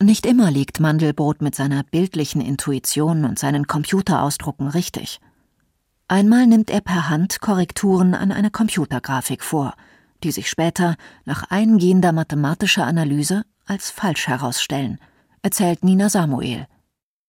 Nicht 0.00 0.26
immer 0.26 0.50
liegt 0.52 0.78
Mandelbrot 0.78 1.42
mit 1.42 1.56
seiner 1.56 1.82
bildlichen 1.82 2.40
Intuition 2.40 3.24
und 3.24 3.40
seinen 3.40 3.66
Computerausdrucken 3.66 4.68
richtig. 4.68 5.20
Einmal 6.06 6.46
nimmt 6.46 6.70
er 6.70 6.80
per 6.80 7.08
Hand 7.08 7.40
Korrekturen 7.40 8.14
an 8.14 8.30
einer 8.30 8.50
Computergrafik 8.50 9.42
vor, 9.42 9.74
die 10.22 10.30
sich 10.30 10.48
später 10.48 10.94
nach 11.24 11.50
eingehender 11.50 12.12
mathematischer 12.12 12.86
Analyse 12.86 13.42
als 13.66 13.90
falsch 13.90 14.28
herausstellen, 14.28 14.98
erzählt 15.42 15.82
Nina 15.82 16.08
Samuel. 16.08 16.68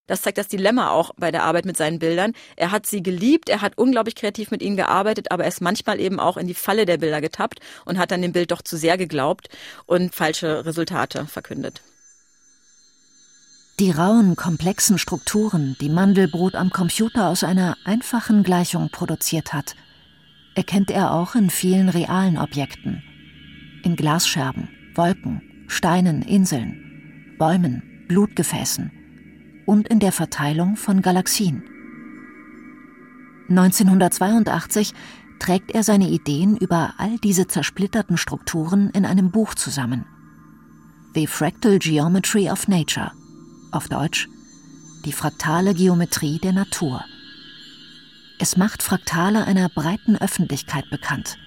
Das 0.09 0.23
zeigt 0.23 0.39
das 0.39 0.47
Dilemma 0.47 0.89
auch 0.89 1.11
bei 1.17 1.29
der 1.29 1.43
Arbeit 1.43 1.65
mit 1.65 1.77
seinen 1.77 1.99
Bildern. 1.99 2.33
Er 2.55 2.71
hat 2.71 2.87
sie 2.87 3.03
geliebt, 3.03 3.47
er 3.47 3.61
hat 3.61 3.77
unglaublich 3.77 4.15
kreativ 4.15 4.49
mit 4.49 4.63
ihnen 4.63 4.75
gearbeitet, 4.75 5.31
aber 5.31 5.43
er 5.43 5.49
ist 5.49 5.61
manchmal 5.61 5.99
eben 5.99 6.19
auch 6.19 6.35
in 6.35 6.47
die 6.47 6.55
Falle 6.55 6.87
der 6.87 6.97
Bilder 6.97 7.21
getappt 7.21 7.59
und 7.85 7.99
hat 7.99 8.09
dann 8.09 8.23
dem 8.23 8.31
Bild 8.31 8.49
doch 8.49 8.63
zu 8.63 8.75
sehr 8.75 8.97
geglaubt 8.97 9.49
und 9.85 10.15
falsche 10.15 10.65
Resultate 10.65 11.27
verkündet. 11.27 11.83
Die 13.79 13.91
rauen, 13.91 14.35
komplexen 14.35 14.97
Strukturen, 14.97 15.77
die 15.79 15.89
Mandelbrot 15.89 16.55
am 16.55 16.71
Computer 16.71 17.27
aus 17.27 17.43
einer 17.43 17.77
einfachen 17.85 18.41
Gleichung 18.41 18.89
produziert 18.89 19.53
hat, 19.53 19.75
erkennt 20.55 20.89
er 20.89 21.13
auch 21.13 21.35
in 21.35 21.51
vielen 21.51 21.87
realen 21.87 22.39
Objekten. 22.39 23.03
In 23.83 23.95
Glasscherben, 23.95 24.69
Wolken, 24.95 25.65
Steinen, 25.67 26.23
Inseln, 26.23 27.35
Bäumen, 27.37 28.05
Blutgefäßen 28.07 28.98
und 29.69 29.87
in 29.87 29.99
der 29.99 30.11
Verteilung 30.11 30.77
von 30.77 31.03
Galaxien. 31.03 31.61
1982 33.49 34.95
trägt 35.37 35.69
er 35.69 35.83
seine 35.83 36.09
Ideen 36.09 36.57
über 36.57 36.95
all 36.97 37.19
diese 37.19 37.45
zersplitterten 37.45 38.17
Strukturen 38.17 38.89
in 38.89 39.05
einem 39.05 39.29
Buch 39.29 39.53
zusammen. 39.53 40.05
The 41.13 41.27
Fractal 41.27 41.77
Geometry 41.77 42.49
of 42.49 42.67
Nature, 42.67 43.11
auf 43.71 43.87
Deutsch 43.87 44.27
die 45.05 45.13
fraktale 45.13 45.75
Geometrie 45.75 46.39
der 46.39 46.51
Natur. 46.51 47.05
Es 48.39 48.57
macht 48.57 48.81
Fraktale 48.81 49.45
einer 49.45 49.69
breiten 49.69 50.17
Öffentlichkeit 50.17 50.89
bekannt. 50.89 51.37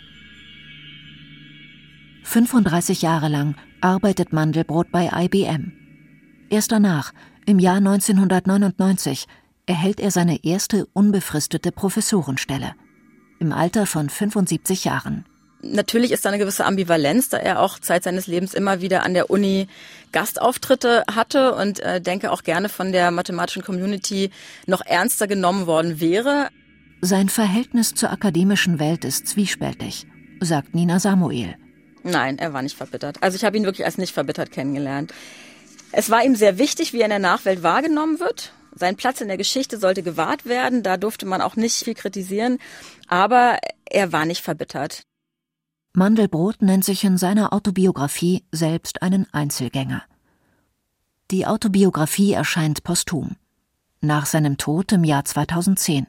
35 2.22 3.02
Jahre 3.02 3.28
lang 3.28 3.56
arbeitet 3.80 4.32
Mandelbrot 4.32 4.92
bei 4.92 5.10
IBM. 5.12 5.81
Erst 6.52 6.70
danach 6.70 7.14
im 7.46 7.58
Jahr 7.58 7.76
1999 7.76 9.24
erhält 9.64 10.00
er 10.00 10.10
seine 10.10 10.44
erste 10.44 10.86
unbefristete 10.92 11.72
Professorenstelle. 11.72 12.74
Im 13.38 13.52
Alter 13.52 13.86
von 13.86 14.10
75 14.10 14.84
Jahren. 14.84 15.24
Natürlich 15.62 16.12
ist 16.12 16.26
da 16.26 16.28
eine 16.28 16.36
gewisse 16.36 16.66
Ambivalenz, 16.66 17.30
da 17.30 17.38
er 17.38 17.60
auch 17.60 17.78
Zeit 17.78 18.04
seines 18.04 18.26
Lebens 18.26 18.52
immer 18.52 18.82
wieder 18.82 19.02
an 19.02 19.14
der 19.14 19.30
Uni 19.30 19.66
Gastauftritte 20.12 21.04
hatte 21.10 21.54
und 21.54 21.80
äh, 21.80 22.02
denke 22.02 22.30
auch 22.30 22.42
gerne 22.42 22.68
von 22.68 22.92
der 22.92 23.10
mathematischen 23.12 23.62
Community 23.62 24.30
noch 24.66 24.84
ernster 24.84 25.26
genommen 25.26 25.66
worden 25.66 26.00
wäre. 26.00 26.48
Sein 27.00 27.30
Verhältnis 27.30 27.94
zur 27.94 28.12
akademischen 28.12 28.78
Welt 28.78 29.06
ist 29.06 29.26
zwiespältig, 29.26 30.06
sagt 30.40 30.74
Nina 30.74 31.00
Samuel. 31.00 31.54
Nein, 32.02 32.38
er 32.38 32.52
war 32.52 32.60
nicht 32.60 32.76
verbittert. 32.76 33.22
Also 33.22 33.36
ich 33.36 33.44
habe 33.44 33.56
ihn 33.56 33.64
wirklich 33.64 33.86
als 33.86 33.96
nicht 33.96 34.12
verbittert 34.12 34.50
kennengelernt. 34.50 35.14
Es 35.92 36.10
war 36.10 36.24
ihm 36.24 36.34
sehr 36.34 36.58
wichtig, 36.58 36.92
wie 36.92 37.00
er 37.00 37.04
in 37.04 37.10
der 37.10 37.18
Nachwelt 37.18 37.62
wahrgenommen 37.62 38.18
wird. 38.18 38.52
Sein 38.74 38.96
Platz 38.96 39.20
in 39.20 39.28
der 39.28 39.36
Geschichte 39.36 39.78
sollte 39.78 40.02
gewahrt 40.02 40.46
werden. 40.46 40.82
Da 40.82 40.96
durfte 40.96 41.26
man 41.26 41.42
auch 41.42 41.56
nicht 41.56 41.84
viel 41.84 41.94
kritisieren. 41.94 42.58
Aber 43.08 43.58
er 43.84 44.12
war 44.12 44.24
nicht 44.24 44.42
verbittert. 44.42 45.02
Mandelbrot 45.92 46.62
nennt 46.62 46.86
sich 46.86 47.04
in 47.04 47.18
seiner 47.18 47.52
Autobiografie 47.52 48.44
selbst 48.50 49.02
einen 49.02 49.26
Einzelgänger. 49.32 50.02
Die 51.30 51.46
Autobiografie 51.46 52.32
erscheint 52.32 52.82
posthum, 52.82 53.36
nach 54.00 54.24
seinem 54.24 54.56
Tod 54.56 54.92
im 54.92 55.04
Jahr 55.04 55.26
2010. 55.26 56.06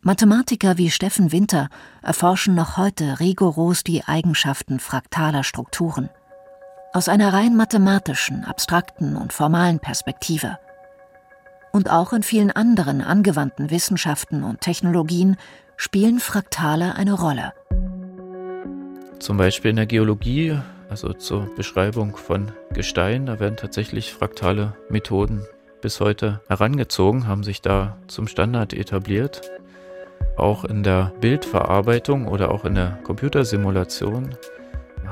Mathematiker 0.00 0.76
wie 0.76 0.90
Steffen 0.90 1.30
Winter 1.30 1.68
erforschen 2.02 2.56
noch 2.56 2.76
heute 2.76 3.20
rigoros 3.20 3.84
die 3.84 4.02
Eigenschaften 4.02 4.80
fraktaler 4.80 5.44
Strukturen. 5.44 6.10
Aus 6.94 7.08
einer 7.08 7.32
rein 7.32 7.56
mathematischen, 7.56 8.44
abstrakten 8.44 9.16
und 9.16 9.32
formalen 9.32 9.80
Perspektive. 9.80 10.58
Und 11.72 11.90
auch 11.90 12.12
in 12.12 12.22
vielen 12.22 12.50
anderen 12.50 13.00
angewandten 13.00 13.70
Wissenschaften 13.70 14.44
und 14.44 14.60
Technologien 14.60 15.38
spielen 15.78 16.20
Fraktale 16.20 16.94
eine 16.94 17.14
Rolle. 17.14 17.54
Zum 19.20 19.38
Beispiel 19.38 19.70
in 19.70 19.76
der 19.76 19.86
Geologie, 19.86 20.58
also 20.90 21.14
zur 21.14 21.48
Beschreibung 21.56 22.14
von 22.14 22.52
Gestein, 22.74 23.24
da 23.24 23.40
werden 23.40 23.56
tatsächlich 23.56 24.12
fraktale 24.12 24.76
Methoden 24.90 25.46
bis 25.80 25.98
heute 25.98 26.42
herangezogen, 26.48 27.26
haben 27.26 27.42
sich 27.42 27.62
da 27.62 27.96
zum 28.06 28.26
Standard 28.26 28.74
etabliert. 28.74 29.40
Auch 30.36 30.66
in 30.66 30.82
der 30.82 31.10
Bildverarbeitung 31.22 32.28
oder 32.28 32.50
auch 32.50 32.66
in 32.66 32.74
der 32.74 32.98
Computersimulation 33.02 34.36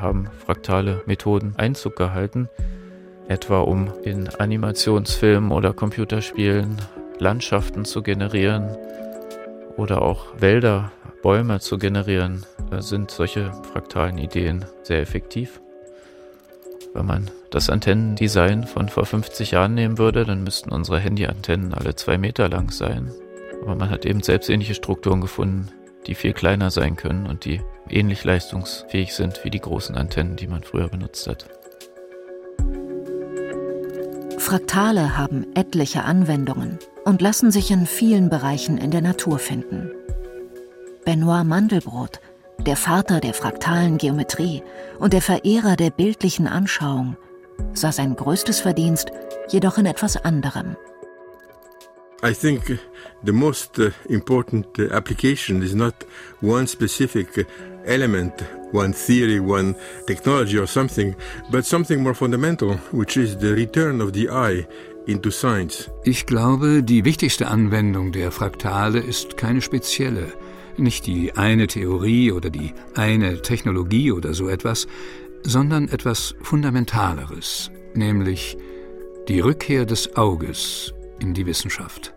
haben 0.01 0.29
fraktale 0.45 1.03
Methoden 1.07 1.55
Einzug 1.57 1.97
gehalten, 1.97 2.49
etwa 3.29 3.61
um 3.61 3.93
in 4.03 4.29
Animationsfilmen 4.29 5.53
oder 5.53 5.73
Computerspielen 5.73 6.77
Landschaften 7.19 7.85
zu 7.85 8.03
generieren 8.03 8.77
oder 9.77 10.03
auch 10.03 10.27
Wälder, 10.39 10.91
Bäume 11.23 11.61
zu 11.61 11.79
generieren, 11.79 12.47
da 12.71 12.81
sind 12.83 13.11
solche 13.11 13.53
fraktalen 13.73 14.17
Ideen 14.17 14.65
sehr 14.83 15.01
effektiv. 15.01 15.61
Wenn 16.95 17.07
man 17.07 17.31
das 17.51 17.71
Antennendesign 17.71 18.65
von 18.65 18.89
vor 18.89 19.07
50 19.07 19.53
Jahren 19.53 19.75
nehmen 19.75 19.99
würde, 19.99 20.25
dann 20.25 20.43
müssten 20.43 20.73
unsere 20.73 20.99
Handyantennen 20.99 21.75
alle 21.75 21.95
zwei 21.95 22.19
Meter 22.19 22.49
lang 22.49 22.71
sein. 22.71 23.13
Aber 23.63 23.75
man 23.75 23.91
hat 23.91 24.07
eben 24.07 24.23
selbst 24.23 24.49
ähnliche 24.49 24.75
Strukturen 24.75 25.21
gefunden, 25.21 25.69
die 26.07 26.15
viel 26.15 26.33
kleiner 26.33 26.71
sein 26.71 26.97
können 26.97 27.27
und 27.27 27.45
die 27.45 27.61
ähnlich 27.89 28.25
leistungsfähig 28.25 29.15
sind 29.15 29.45
wie 29.45 29.51
die 29.51 29.61
großen 29.61 29.97
Antennen, 29.97 30.37
die 30.37 30.47
man 30.47 30.63
früher 30.63 30.89
benutzt 30.89 31.27
hat. 31.27 31.47
Fraktale 34.39 35.17
haben 35.17 35.47
etliche 35.55 36.05
Anwendungen 36.05 36.79
und 37.05 37.21
lassen 37.21 37.51
sich 37.51 37.71
in 37.71 37.87
vielen 37.87 38.31
Bereichen 38.31 38.79
in 38.79 38.91
der 38.91 39.03
Natur 39.03 39.39
finden. 39.39 39.91
Benoit 41.05 41.45
Mandelbrot, 41.45 42.21
der 42.59 42.77
Vater 42.77 43.21
der 43.21 43.35
fraktalen 43.35 43.99
Geometrie 43.99 44.63
und 44.99 45.13
der 45.13 45.23
Verehrer 45.23 45.77
der 45.77 45.91
bildlichen 45.91 46.47
Anschauung, 46.47 47.17
sah 47.75 47.93
sein 47.93 48.17
größtes 48.17 48.61
Verdienst 48.61 49.13
jedoch 49.49 49.79
in 49.79 49.87
etwas 49.87 50.17
anderem. 50.17 50.77
I 52.23 52.35
think 52.35 52.79
the 53.25 53.33
most 53.33 53.79
uh, 53.79 53.91
important 54.11 54.79
uh, 54.79 54.93
application 54.93 55.63
is 55.63 55.75
not 55.75 55.95
one 56.43 56.67
specific 56.67 57.39
uh, 57.39 57.45
element, 57.87 58.43
one 58.73 58.93
theory, 58.93 59.41
one 59.41 59.75
technology 60.07 60.59
or 60.59 60.67
something, 60.67 61.17
but 61.51 61.65
something 61.65 62.03
more 62.03 62.15
fundamental, 62.15 62.75
which 62.93 63.17
is 63.17 63.39
the 63.39 63.55
return 63.55 64.03
of 64.03 64.13
the 64.13 64.29
eye 64.29 64.67
into 65.07 65.31
science. 65.31 65.89
Ich 66.05 66.27
glaube, 66.27 66.83
die 66.83 67.07
wichtigste 67.07 67.49
Anwendung 67.49 68.13
der 68.13 68.31
Fraktale 68.31 68.99
ist 68.99 69.39
keine 69.39 69.63
spezielle, 69.63 70.27
nicht 70.77 71.07
die 71.07 71.33
eine 71.33 71.69
Theorie 71.69 72.33
oder 72.33 72.51
die 72.51 72.75
eine 72.95 73.41
Technologie 73.41 74.13
oder 74.13 74.35
so 74.35 74.51
etwas, 74.51 74.87
sondern 75.43 75.89
etwas 75.89 76.35
Fundamentaleres, 76.43 77.71
nämlich 77.95 78.59
die 79.27 79.41
Rückkehr 79.41 79.87
des 79.87 80.17
Auges 80.17 80.93
in 81.21 81.35
die 81.35 81.47
Wissenschaft. 81.47 82.15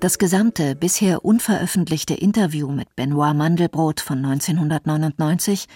Das 0.00 0.18
gesamte 0.18 0.76
bisher 0.76 1.24
unveröffentlichte 1.24 2.14
Interview 2.14 2.70
mit 2.70 2.94
Benoit 2.94 3.34
Mandelbrot 3.34 4.00
von 4.00 4.24
1999 4.24 5.66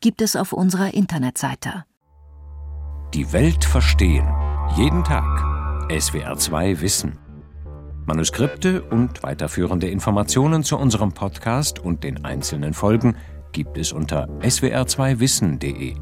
gibt 0.00 0.22
es 0.22 0.36
auf 0.36 0.52
unserer 0.52 0.94
Internetseite. 0.94 1.84
Die 3.14 3.32
Welt 3.32 3.64
verstehen. 3.64 4.28
Jeden 4.76 5.02
Tag. 5.02 5.24
SWR2 5.88 6.80
Wissen. 6.80 7.18
Manuskripte 8.06 8.82
und 8.82 9.22
weiterführende 9.22 9.88
Informationen 9.88 10.62
zu 10.62 10.76
unserem 10.76 11.12
Podcast 11.12 11.78
und 11.78 12.04
den 12.04 12.24
einzelnen 12.24 12.74
Folgen 12.74 13.16
gibt 13.52 13.78
es 13.78 13.92
unter 13.92 14.28
swr2wissen.de. 14.40 15.94